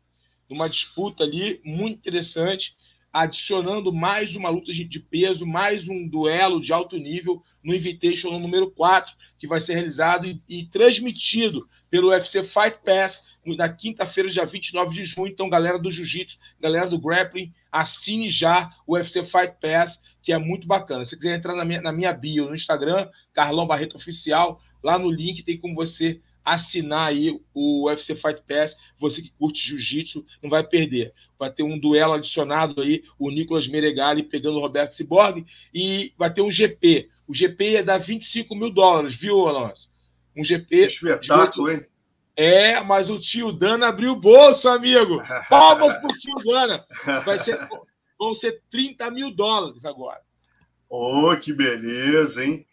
[0.49, 2.76] numa disputa ali muito interessante
[3.14, 8.68] adicionando mais uma luta de peso, mais um duelo de alto nível no Invitation número
[8.72, 14.44] 4, que vai ser realizado e, e transmitido pelo UFC Fight Pass na quinta-feira, dia
[14.44, 15.28] 29 de junho.
[15.28, 20.38] Então, galera do Jiu-Jitsu, galera do Grappling, assine já o UFC Fight Pass, que é
[20.38, 21.04] muito bacana.
[21.04, 25.08] Se quiser entrar na minha, na minha bio no Instagram, Carlão Barreto Oficial, lá no
[25.08, 28.76] link tem como você assinar aí o UFC Fight Pass.
[28.99, 31.12] Você que curte jiu-jitsu não vai perder.
[31.38, 36.32] Vai ter um duelo adicionado aí, o Nicolas Meregali pegando o Roberto Ciborgue, e vai
[36.32, 37.09] ter um GP.
[37.26, 39.90] O GP ia dar 25 mil dólares, viu, Alonso?
[40.36, 40.76] Um GP.
[40.76, 41.80] Espetáculo, hein?
[42.36, 45.22] É, mas o tio Dana abriu o bolso, amigo.
[45.49, 46.84] Palmas pro tio Dana.
[47.24, 47.59] Vai ser,
[48.18, 50.20] vão ser 30 mil dólares agora.
[50.88, 52.66] Oh, que beleza, hein?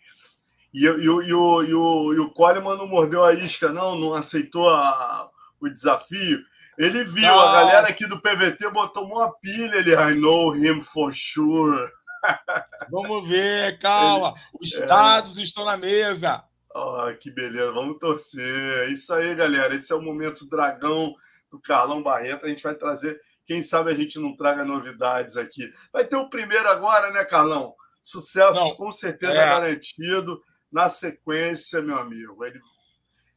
[0.73, 3.69] E, e, e, o, e, o, e, o, e o Coleman não mordeu a isca,
[3.69, 6.39] não, não aceitou a, o desafio.
[6.77, 7.39] Ele viu, não.
[7.39, 11.91] a galera aqui do PVT botou uma pilha, ele, I know him for sure.
[12.89, 14.33] Vamos ver, calma.
[14.53, 14.85] Os é.
[14.85, 16.43] dados estão na mesa.
[16.73, 18.79] Oh, que beleza, vamos torcer.
[18.79, 19.75] É isso aí, galera.
[19.75, 21.13] Esse é o momento dragão
[21.51, 22.45] do Carlão Barreto.
[22.45, 25.69] A gente vai trazer, quem sabe a gente não traga novidades aqui.
[25.91, 27.75] Vai ter o primeiro agora, né, Carlão?
[28.01, 29.45] Sucesso não, com certeza é...
[29.45, 30.41] garantido.
[30.71, 32.59] Na sequência, meu amigo, ele,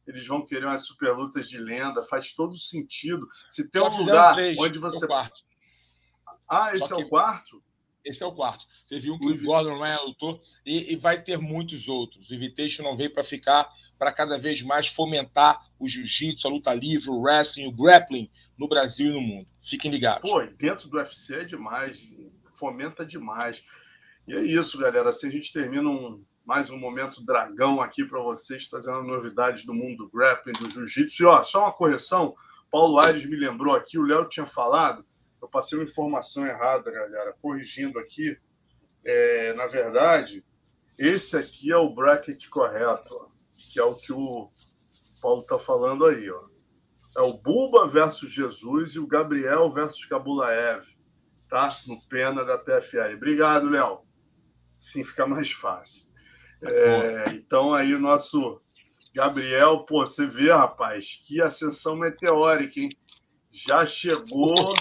[0.07, 2.01] eles vão querer umas super lutas de lenda.
[2.03, 3.27] Faz todo sentido.
[3.49, 5.05] Se tem um lugar três, onde você.
[6.47, 7.63] Ah, esse Só é o quarto?
[8.05, 8.65] Esse é o quarto.
[8.87, 12.29] Você viu que o Gordon Ryan lutou e, e, vai ter muitos outros.
[12.29, 13.67] O Invitation não veio para ficar,
[13.97, 18.67] para cada vez mais fomentar o jiu-jitsu, a luta livre, o wrestling, o grappling no
[18.67, 19.47] Brasil e no mundo.
[19.59, 20.29] Fiquem ligados.
[20.29, 22.07] Pô, dentro do UFC é demais,
[22.53, 23.65] fomenta demais.
[24.27, 25.09] E é isso, galera.
[25.09, 29.73] Assim a gente termina um, mais um momento dragão aqui para vocês, trazendo novidades do
[29.73, 31.23] mundo do grappling, do jiu-jitsu.
[31.23, 32.35] E ó, só uma correção:
[32.71, 35.05] Paulo Aires me lembrou aqui, o Léo tinha falado
[35.45, 38.35] eu passei uma informação errada, galera, corrigindo aqui.
[39.03, 40.43] É, na verdade,
[40.97, 44.49] esse aqui é o bracket correto, ó, que é o que o
[45.21, 46.29] Paulo está falando aí.
[46.31, 46.47] Ó.
[47.15, 50.83] É o Buba versus Jesus e o Gabriel versus Kabulaev,
[51.47, 51.77] tá?
[51.85, 53.13] No pena da PFL.
[53.15, 54.01] Obrigado, Léo.
[54.79, 56.04] Sim, fica mais fácil.
[56.67, 58.61] É, então aí o nosso
[59.13, 62.89] Gabriel, pô, você vê, rapaz, que ascensão meteórica, hein?
[63.51, 64.73] Já chegou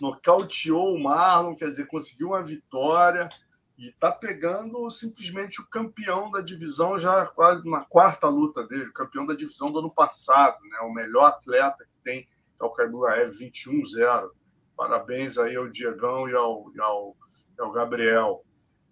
[0.00, 3.28] nocauteou o Marlon, quer dizer, conseguiu uma vitória
[3.76, 9.24] e está pegando simplesmente o campeão da divisão já quase na quarta luta dele, campeão
[9.24, 10.78] da divisão do ano passado, né?
[10.80, 14.30] O melhor atleta que tem, que é o Kaibulaev, 21-0.
[14.76, 17.16] Parabéns aí ao Diegão e ao, e ao,
[17.56, 18.44] e ao Gabriel.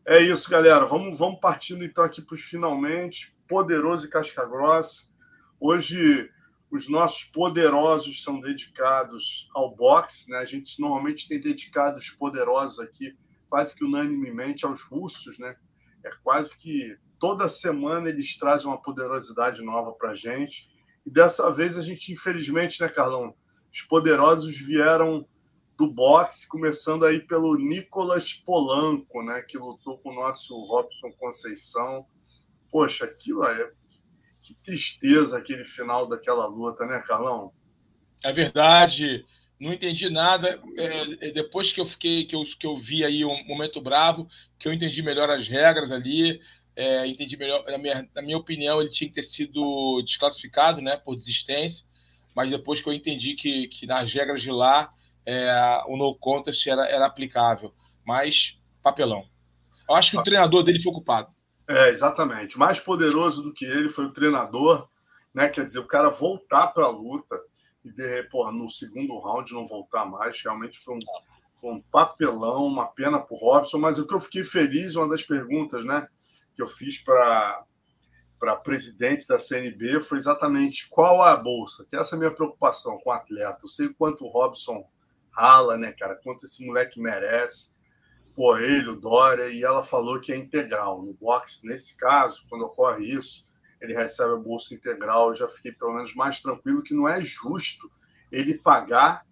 [0.08, 0.86] É isso, galera.
[0.86, 3.36] Vamos, vamos partindo então aqui para os finalmente.
[3.48, 5.02] Poderoso e casca grossa.
[5.58, 6.30] Hoje
[6.70, 10.38] os nossos poderosos são dedicados ao boxe, né?
[10.38, 13.18] A gente normalmente tem dedicado os poderosos aqui
[13.50, 15.56] quase que unanimemente aos russos, né?
[16.04, 20.70] É quase que toda semana eles trazem uma poderosidade nova para a gente.
[21.04, 23.34] E dessa vez a gente, infelizmente, né, Carlão?
[23.72, 25.26] Os poderosos vieram
[25.76, 29.42] do boxe, começando aí pelo Nicolas Polanco, né?
[29.42, 32.06] Que lutou com o nosso Robson Conceição.
[32.70, 33.72] Poxa, aquilo é
[34.40, 37.52] que tristeza aquele final daquela luta, né, Carlão?
[38.24, 39.24] É verdade.
[39.58, 40.60] Não entendi nada.
[40.76, 44.28] É, é, depois que eu fiquei, que eu, que eu vi aí um momento bravo,
[44.58, 46.40] que eu entendi melhor as regras ali,
[46.74, 47.64] é, entendi melhor.
[47.66, 51.84] Na minha, na minha opinião, ele tinha que ter sido desclassificado, né, por desistência.
[52.34, 54.92] Mas depois que eu entendi que, que nas regras de lá
[55.26, 57.74] é, o no contest era, era aplicável.
[58.06, 59.24] Mas papelão.
[59.88, 61.34] Eu acho que o treinador dele foi culpado.
[61.68, 62.58] É, exatamente.
[62.58, 64.88] Mais poderoso do que ele foi o treinador,
[65.34, 65.48] né?
[65.48, 67.36] Quer dizer, o cara voltar para a luta
[67.84, 71.00] e de, no segundo round não voltar mais, realmente foi um,
[71.54, 73.78] foi um papelão, uma pena para o Robson.
[73.78, 76.06] Mas o que eu fiquei feliz, uma das perguntas, né,
[76.54, 77.64] que eu fiz para
[78.38, 82.98] para presidente da CNB foi exatamente qual a bolsa, que essa é a minha preocupação
[82.98, 83.60] com o atleta.
[83.62, 84.86] Eu sei quanto o Robson
[85.36, 86.16] rala, né, cara?
[86.22, 87.74] Quanto esse moleque merece.
[88.34, 91.02] Coelho, Dória, e ela falou que é integral.
[91.02, 93.46] No boxe, nesse caso, quando ocorre isso,
[93.80, 95.28] ele recebe a bolsa integral.
[95.28, 97.90] Eu já fiquei pelo menos mais tranquilo que não é justo
[98.30, 99.24] ele pagar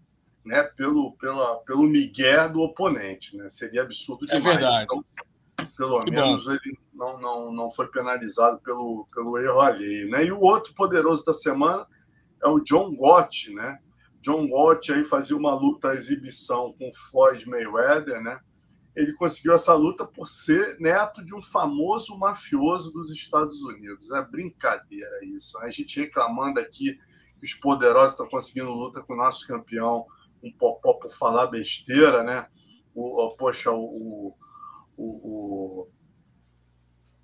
[0.45, 3.37] né, pelo, pela, pelo migué do oponente.
[3.37, 3.51] Né?
[3.51, 4.57] Seria absurdo é demais.
[4.57, 4.85] É verdade.
[4.85, 5.05] Então,
[5.77, 6.53] pelo que menos bom.
[6.53, 10.09] ele não, não, não foi penalizado pelo, pelo erro alheio.
[10.11, 10.25] Né?
[10.25, 11.87] E o outro poderoso da semana
[12.43, 13.79] é o John Gott, né?
[14.25, 18.41] John Gott aí fazia uma luta exibição com Floyd Mayweather, né?
[18.95, 24.11] ele conseguiu essa luta por ser neto de um famoso mafioso dos Estados Unidos.
[24.13, 25.59] É brincadeira isso.
[25.59, 26.99] A gente reclamando aqui
[27.39, 30.07] que os poderosos estão conseguindo luta com o nosso campeão,
[30.43, 32.47] um popó por falar besteira, né?
[32.95, 34.37] O, o poxa, o, o,
[34.97, 35.89] o,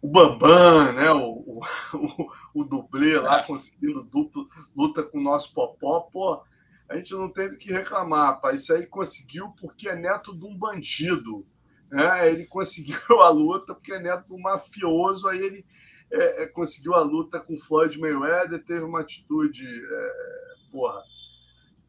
[0.03, 1.13] o Bambam, né?
[1.13, 1.61] O,
[1.95, 6.43] o, o dublê lá conseguindo duplo, luta com o nosso popó, pô.
[6.91, 8.57] A gente não tem do que reclamar, pai.
[8.57, 11.47] Isso aí conseguiu porque é neto de um bandido
[11.93, 15.67] é, ele conseguiu a luta porque é neto do mafioso, aí ele
[16.13, 20.13] é, é, conseguiu a luta com Floyd Mayweather, teve uma atitude, é,
[20.71, 21.03] porra,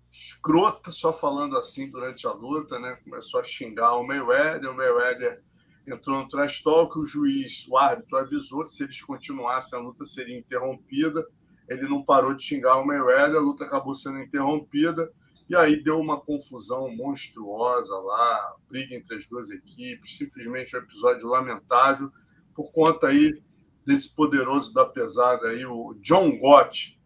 [0.09, 2.97] escrota, só falando assim durante a luta, né?
[3.03, 5.43] Começou a xingar o Mayweather, o Mayweather
[5.87, 10.05] entrou no trash talk, o juiz, o árbitro avisou que se eles continuassem a luta
[10.05, 11.25] seria interrompida.
[11.71, 15.11] Ele não parou de xingar o Mayweather, a luta acabou sendo interrompida.
[15.49, 21.27] E aí deu uma confusão monstruosa lá, briga entre as duas equipes, simplesmente um episódio
[21.27, 22.11] lamentável,
[22.53, 23.41] por conta aí
[23.85, 26.99] desse poderoso da pesada aí, o John Gott.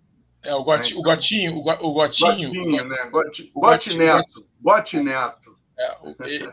[0.44, 1.94] É, o, Got, é, o Gotinho, o, Gotinho.
[1.94, 3.10] Gotinho, né?
[3.10, 4.48] Gotti, Gotti Neto.
[4.62, 5.58] Gotti Neto.
[5.78, 5.98] É,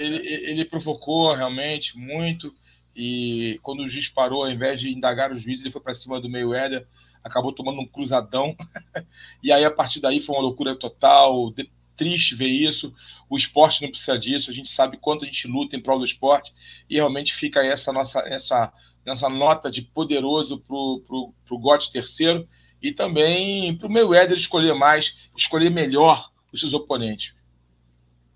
[0.00, 2.54] ele, ele, provocou realmente muito.
[2.96, 6.20] E quando o juiz parou, ao invés de indagar o juiz, ele foi para cima
[6.20, 6.86] do meio Éder,
[7.22, 8.56] acabou tomando um cruzadão.
[9.42, 11.52] e aí, a partir daí, foi uma loucura total.
[11.96, 12.94] Triste ver isso.
[13.28, 14.50] O esporte não precisa disso.
[14.50, 16.52] A gente sabe quanto a gente luta em prol do esporte.
[16.88, 18.72] E realmente fica essa nossa essa,
[19.04, 22.48] essa nota de poderoso para o Gotti terceiro
[22.82, 27.34] e também para o Mayweather escolher mais, escolher melhor os seus oponentes.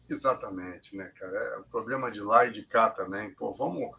[0.09, 1.37] Exatamente, né, cara?
[1.37, 3.31] É o problema de lá e de cá também.
[3.33, 3.91] Pô, vamos.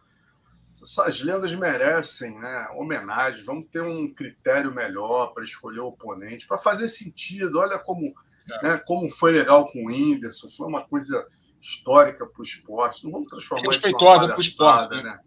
[0.82, 6.58] Essas lendas merecem né, homenagem, vamos ter um critério melhor para escolher o oponente, para
[6.58, 7.58] fazer sentido.
[7.58, 8.14] Olha como,
[8.48, 8.62] é.
[8.62, 11.26] né, como foi legal com o Whindersson, foi uma coisa
[11.60, 13.04] histórica para o esporte.
[13.04, 14.96] Não vamos transformar Respeitosa para o esporte.
[14.96, 15.02] Né?
[15.02, 15.20] né?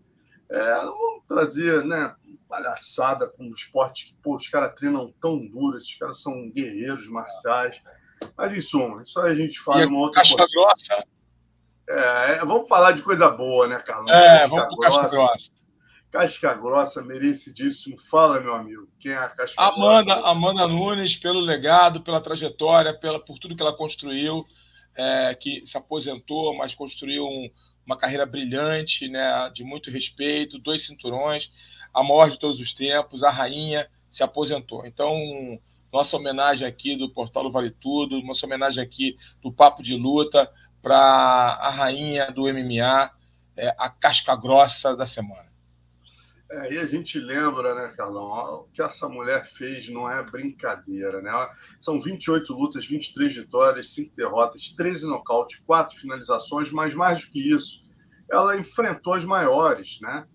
[0.49, 2.15] É, não vamos trazer né,
[2.47, 7.07] palhaçada com um esporte que pô, os caras treinam tão duro, esses caras são guerreiros
[7.07, 7.81] marciais.
[8.37, 10.51] Mas em suma, isso aí a gente fala uma outra casca coisa.
[10.53, 11.03] grossa.
[11.91, 14.13] É, é, vamos falar de coisa boa, né, Carlão?
[14.13, 15.01] É, casca vamos grossa.
[15.01, 15.51] casca grossa.
[16.11, 17.97] Casca grossa, merecidíssimo.
[17.97, 20.29] Fala, meu amigo, quem é a casca Amanda, grossa?
[20.29, 24.45] Amanda Nunes, pelo legado, pela trajetória, pela, por tudo que ela construiu,
[24.95, 27.49] é, que se aposentou, mas construiu um,
[27.85, 31.51] uma carreira brilhante, né, de muito respeito, dois cinturões
[31.93, 34.85] a maior de todos os tempos, a rainha se aposentou.
[34.85, 35.13] Então,
[35.91, 40.49] nossa homenagem aqui do Portal do Vale Tudo, nossa homenagem aqui do Papo de Luta
[40.81, 43.11] para a rainha do MMA,
[43.55, 45.51] é, a casca grossa da semana.
[46.49, 51.21] É, e a gente lembra, né, Carlão, o que essa mulher fez não é brincadeira,
[51.21, 51.31] né?
[51.79, 57.53] São 28 lutas, 23 vitórias, 5 derrotas, 13 nocautes, 4 finalizações, mas mais do que
[57.53, 57.85] isso,
[58.29, 60.25] ela enfrentou as maiores, né?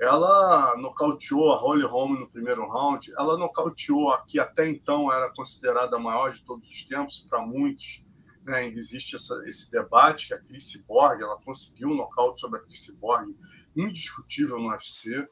[0.00, 5.30] ela nocauteou a Holly Holm no primeiro round, ela nocauteou a que até então era
[5.30, 8.06] considerada a maior de todos os tempos, para muitos
[8.44, 12.60] né, ainda existe essa, esse debate, que a Chris Borg, ela conseguiu um nocaute sobre
[12.60, 13.34] a Chris Borg,
[13.76, 15.24] indiscutível no UFC,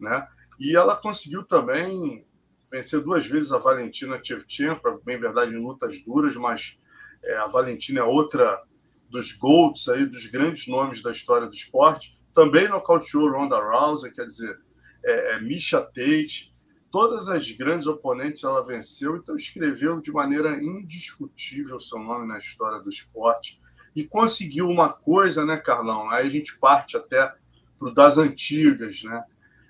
[0.00, 0.26] né?
[0.58, 2.26] E ela conseguiu também
[2.70, 6.80] vencer duas vezes a Valentina Shevchenko, bem verdade, em lutas duras, mas
[7.24, 8.62] é, a Valentina é outra
[9.08, 14.26] dos GOATs aí, dos grandes nomes da história do esporte também nocauteou Ronda Rousey, quer
[14.26, 14.60] dizer,
[15.02, 16.54] é, é, Misha Tate,
[16.96, 22.80] todas as grandes oponentes ela venceu, então escreveu de maneira indiscutível seu nome na história
[22.80, 23.60] do esporte
[23.94, 26.08] e conseguiu uma coisa, né, Carlão?
[26.08, 27.34] Aí a gente parte até
[27.78, 29.22] para o das antigas, né?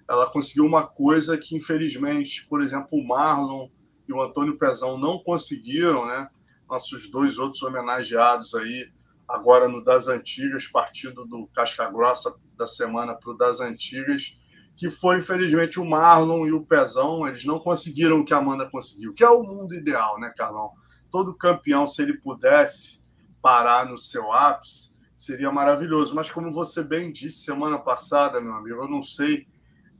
[0.08, 3.70] Ela conseguiu uma coisa que, infelizmente, por exemplo, o Marlon
[4.08, 6.30] e o Antônio Pezão não conseguiram, né?
[6.70, 8.88] Nossos dois outros homenageados aí,
[9.28, 14.38] agora no das antigas, partido do Casca Grossa da semana para o das antigas,
[14.76, 17.26] que foi, infelizmente, o Marlon e o Pezão.
[17.26, 20.70] Eles não conseguiram o que a Amanda conseguiu, que é o mundo ideal, né, Carlão?
[21.10, 23.04] Todo campeão, se ele pudesse
[23.40, 26.14] parar no seu ápice, seria maravilhoso.
[26.14, 29.46] Mas, como você bem disse semana passada, meu amigo, eu não sei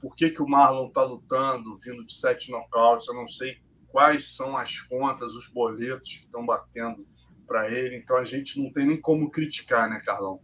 [0.01, 3.57] por que, que o Marlon está lutando, vindo de sete nocautes, eu não sei
[3.89, 7.07] quais são as contas, os boletos que estão batendo
[7.47, 7.97] para ele.
[7.97, 10.39] Então, a gente não tem nem como criticar, né, Carlão?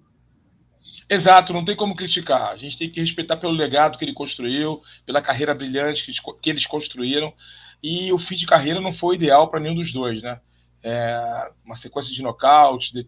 [1.12, 2.52] Exato, não tem como criticar.
[2.52, 6.10] A gente tem que respeitar pelo legado que ele construiu, pela carreira brilhante
[6.40, 7.34] que, eles construíram.
[7.82, 10.40] E o fim de carreira não foi ideal para nenhum dos dois, né?
[10.82, 13.06] É uma sequência de nocautes, de,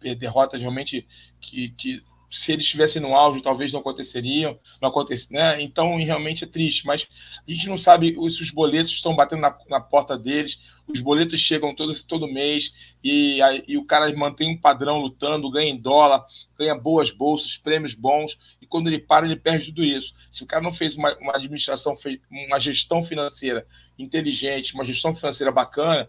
[0.00, 1.08] de, derrotas realmente
[1.40, 5.60] que, que se eles estivessem no auge, talvez não aconteceriam, não acontece, né?
[5.60, 7.08] Então, realmente é triste, mas
[7.46, 11.40] a gente não sabe se os boletos estão batendo na, na porta deles, os boletos
[11.40, 12.72] chegam todo, todo mês
[13.02, 16.24] e, e o cara mantém um padrão lutando, ganha em dólar,
[16.56, 20.14] ganha boas bolsas, prêmios bons, e quando ele para, ele perde tudo isso.
[20.30, 21.96] Se o cara não fez uma, uma administração,
[22.30, 23.66] uma gestão financeira
[23.98, 26.08] inteligente, uma gestão financeira bacana,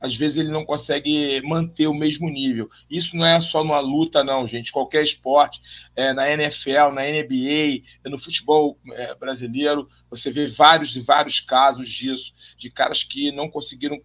[0.00, 2.70] às vezes ele não consegue manter o mesmo nível.
[2.90, 4.72] Isso não é só numa luta, não, gente.
[4.72, 5.60] Qualquer esporte,
[5.94, 11.88] é, na NFL, na NBA, no futebol é, brasileiro, você vê vários e vários casos
[11.88, 14.00] disso, de caras que não conseguiram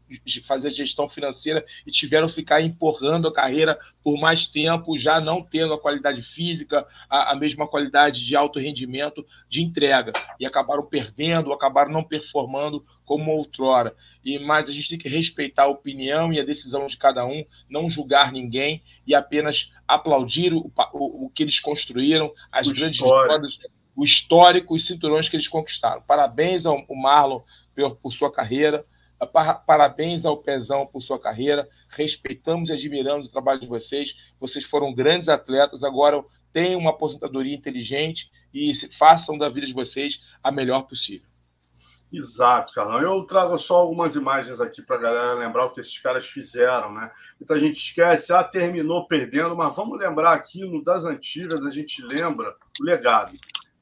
[0.47, 5.41] fazer gestão financeira e tiveram que ficar empurrando a carreira por mais tempo, já não
[5.41, 10.13] tendo a qualidade física, a, a mesma qualidade de alto rendimento de entrega.
[10.39, 13.95] E acabaram perdendo, acabaram não performando como outrora.
[14.23, 17.43] E mas a gente tem que respeitar a opinião e a decisão de cada um,
[17.67, 22.99] não julgar ninguém e apenas aplaudir o, o, o que eles construíram, as o grandes
[22.99, 23.59] vitórias,
[23.95, 26.01] o histórico, os cinturões que eles conquistaram.
[26.01, 27.41] Parabéns ao Marlon
[27.73, 28.85] por, por sua carreira.
[29.65, 31.67] Parabéns ao Pezão por sua carreira.
[31.89, 34.15] Respeitamos e admiramos o trabalho de vocês.
[34.39, 35.83] Vocês foram grandes atletas.
[35.83, 41.27] Agora tenham uma aposentadoria inteligente e façam da vida de vocês a melhor possível.
[42.11, 43.01] Exato, Carlão.
[43.01, 46.93] Eu trago só algumas imagens aqui para a galera lembrar o que esses caras fizeram,
[46.93, 47.11] né?
[47.39, 52.01] Muita gente esquece, ah, terminou perdendo, mas vamos lembrar aqui no das antigas, a gente
[52.01, 53.37] lembra o legado.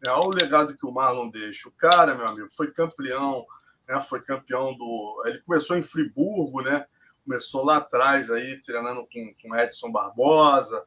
[0.05, 1.69] É, olha o legado que o Marlon deixa.
[1.69, 3.45] O cara, meu amigo, foi campeão,
[3.87, 4.01] né?
[4.01, 5.23] Foi campeão do.
[5.25, 6.85] Ele começou em Friburgo, né?
[7.23, 10.83] Começou lá atrás aí, treinando com, com Edson Barbosa,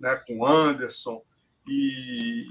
[0.00, 0.16] né?
[0.26, 1.22] Com Anderson.
[1.68, 2.44] E,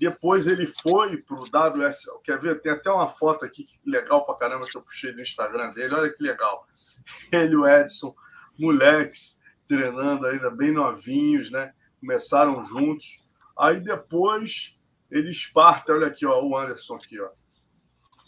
[0.00, 2.20] depois ele foi para o WSL.
[2.24, 2.62] Quer ver?
[2.62, 5.94] Tem até uma foto aqui legal para caramba que eu puxei do Instagram dele.
[5.94, 6.66] Olha que legal.
[7.30, 8.14] Ele o Edson,
[8.58, 9.38] moleques,
[9.68, 11.74] treinando ainda bem novinhos, né?
[12.00, 13.22] Começaram juntos.
[13.58, 14.79] Aí depois
[15.10, 15.94] eles partem.
[15.94, 17.30] Olha aqui, ó, o Anderson aqui, ó.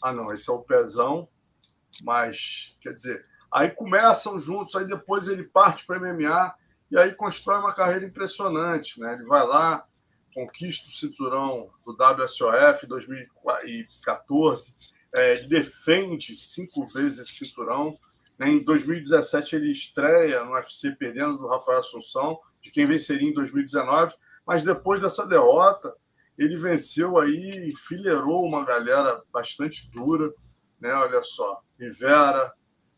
[0.02, 1.28] Ah, não, esse é o pezão.
[2.02, 6.54] Mas, quer dizer, aí começam juntos, aí depois ele parte para MMA
[6.90, 9.14] e aí constrói uma carreira impressionante, né?
[9.14, 9.86] Ele vai lá,
[10.34, 14.76] conquista o cinturão do WSOF 2014,
[15.14, 17.98] é, ele defende cinco vezes esse cinturão.
[18.38, 18.50] Né?
[18.50, 24.14] Em 2017 ele estreia no UFC perdendo do Rafael Assunção, de quem venceria em 2019,
[24.46, 25.94] mas depois dessa derrota
[26.38, 30.32] ele venceu aí, enfileirou uma galera bastante dura,
[30.80, 30.92] né?
[30.94, 32.52] Olha só, Rivera,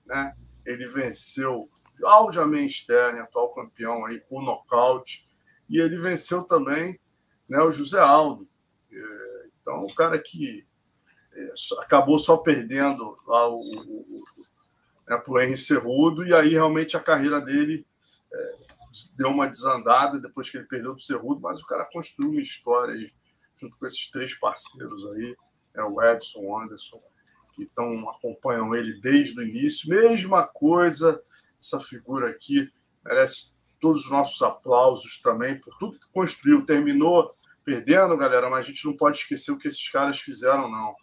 [0.06, 0.34] né?
[0.64, 1.68] Ele venceu
[2.02, 5.26] Aljamain Sterling, atual campeão aí por nocaute,
[5.68, 6.98] e ele venceu também
[7.48, 8.48] né, o José Aldo.
[8.90, 10.66] É, então, o cara que
[11.34, 14.24] é, acabou só perdendo lá o, o,
[15.08, 17.86] né, para o Henry Cerrudo, e aí realmente a carreira dele
[18.32, 18.54] é,
[19.16, 22.94] deu uma desandada depois que ele perdeu do Cerrudo, mas o cara construiu uma história
[23.60, 25.36] junto com esses três parceiros aí,
[25.74, 27.00] é o Edson, Anderson,
[27.54, 29.88] que tão, acompanham ele desde o início.
[29.88, 31.20] Mesma coisa,
[31.60, 32.70] essa figura aqui
[33.04, 36.64] merece todos os nossos aplausos também por tudo que construiu.
[36.64, 37.34] Terminou
[37.64, 40.94] perdendo, galera, mas a gente não pode esquecer o que esses caras fizeram, não.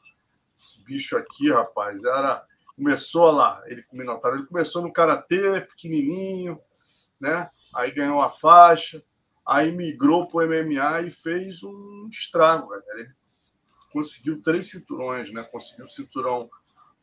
[0.57, 2.45] Esse bicho aqui, rapaz, era.
[2.75, 6.59] Começou lá, ele com o Minotauro, ele começou no karatê, pequenininho,
[7.19, 7.49] né?
[7.75, 9.03] Aí ganhou a faixa,
[9.51, 13.01] aí migrou para o MMA e fez um estrago, galera.
[13.01, 13.09] Ele
[13.91, 15.43] conseguiu três cinturões, né?
[15.43, 16.49] Conseguiu o cinturão,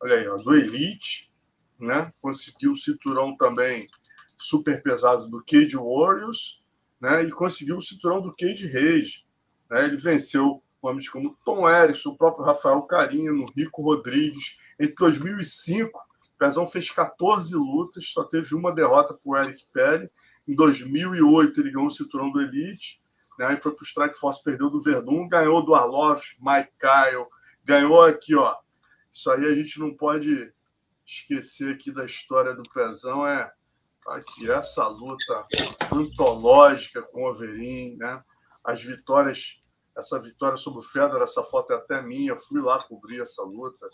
[0.01, 1.31] olha aí, ó, do Elite,
[1.79, 2.11] né?
[2.19, 3.87] Conseguiu o cinturão também
[4.35, 6.63] super pesado do Cage Warriors,
[6.99, 7.23] né?
[7.23, 9.27] E conseguiu o cinturão do Cage Rage.
[9.69, 9.85] Né?
[9.85, 14.57] Ele venceu nomes como Tom Erickson, o próprio Rafael Carino, Rico Rodrigues.
[14.79, 20.09] Entre 2005, o Pezão fez 14 lutas, só teve uma derrota para o Eric Perry.
[20.49, 22.99] Em 2008, ele ganhou o cinturão do Elite.
[23.37, 23.45] Né?
[23.45, 27.27] Aí foi para o Strike Force, perdeu do Verdun, ganhou do Arlof, Mike Kyle,
[27.63, 28.55] ganhou aqui, ó.
[29.13, 30.51] Isso aí a gente não pode
[31.05, 33.51] esquecer aqui da história do Pezão, é
[34.07, 35.45] aqui, essa luta
[35.93, 38.23] antológica com o Overin, né?
[38.63, 39.61] As vitórias,
[39.95, 43.87] essa vitória sobre o Fedor, essa foto é até minha, fui lá cobrir essa luta,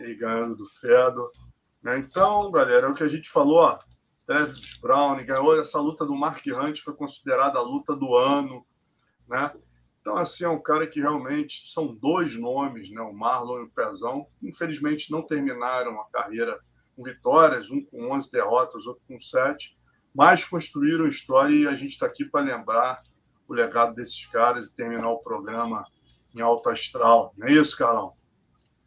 [0.00, 1.30] ele ganhando do Fedor.
[1.80, 1.98] Né?
[1.98, 3.78] Então, galera, é o que a gente falou, ó,
[4.26, 8.64] Travis Brown ganhou essa luta do Mark Hunt, foi considerada a luta do ano,
[9.28, 9.52] né?
[10.00, 13.00] Então, assim, é um cara que realmente são dois nomes, né?
[13.02, 14.26] O Marlon e o Pezão.
[14.42, 16.58] Infelizmente, não terminaram a carreira
[16.96, 19.78] com vitórias, um com 11 derrotas, outro com 7,
[20.14, 23.02] mas construíram história e a gente está aqui para lembrar
[23.46, 25.84] o legado desses caras e terminar o programa
[26.34, 27.34] em alto astral.
[27.36, 28.14] Não é isso, Carlão?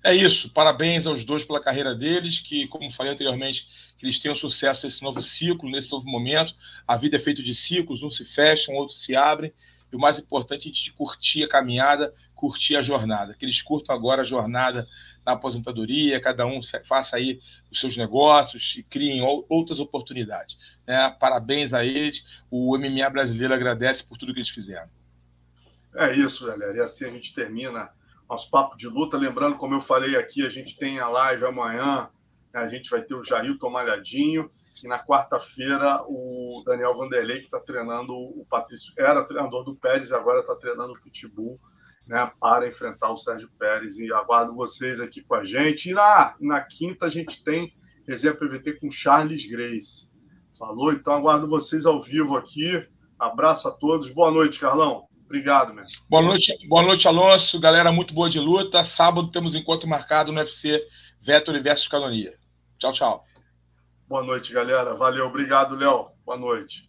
[0.03, 0.49] É isso.
[0.49, 5.01] Parabéns aos dois pela carreira deles, que, como falei anteriormente, que eles tenham sucesso nesse
[5.01, 6.53] novo ciclo, nesse novo momento.
[6.85, 9.53] A vida é feita de ciclos, um se fecha, um outro se abre.
[9.91, 13.33] E o mais importante é a gente curtir a caminhada, curtir a jornada.
[13.33, 14.85] Que eles curtam agora a jornada
[15.25, 17.39] na aposentadoria, cada um faça aí
[17.71, 20.57] os seus negócios e criem outras oportunidades.
[20.85, 21.15] Né?
[21.17, 22.25] Parabéns a eles.
[22.51, 24.89] O MMA brasileiro agradece por tudo que eles fizeram.
[25.95, 26.75] É isso, galera.
[26.75, 27.89] E assim a gente termina
[28.29, 29.17] nosso papo de luta.
[29.17, 32.09] Lembrando, como eu falei aqui, a gente tem a live amanhã.
[32.53, 32.61] Né?
[32.61, 34.49] A gente vai ter o Jailton Malhadinho.
[34.83, 40.11] E na quarta-feira, o Daniel Vanderlei, que está treinando o Patrício, era treinador do Pérez,
[40.11, 41.57] agora está treinando o Pitbull
[42.05, 43.97] né, para enfrentar o Sérgio Pérez.
[43.97, 45.89] E aguardo vocês aqui com a gente.
[45.89, 47.73] E na, na quinta a gente tem
[48.07, 50.11] resenha PVT com Charles Grace.
[50.57, 50.91] Falou?
[50.91, 52.85] Então aguardo vocês ao vivo aqui.
[53.17, 54.09] Abraço a todos.
[54.09, 55.07] Boa noite, Carlão.
[55.33, 55.89] Obrigado, mesmo.
[56.07, 57.59] Boa noite, boa noite, Alonso.
[57.59, 58.83] Galera, muito boa de luta.
[58.83, 60.79] Sábado temos encontro marcado no UFC
[61.19, 62.37] Vettori versus Canonia.
[62.77, 63.25] Tchau, tchau.
[64.07, 64.93] Boa noite, galera.
[64.93, 65.25] Valeu.
[65.25, 66.05] Obrigado, Léo.
[66.23, 66.87] Boa noite.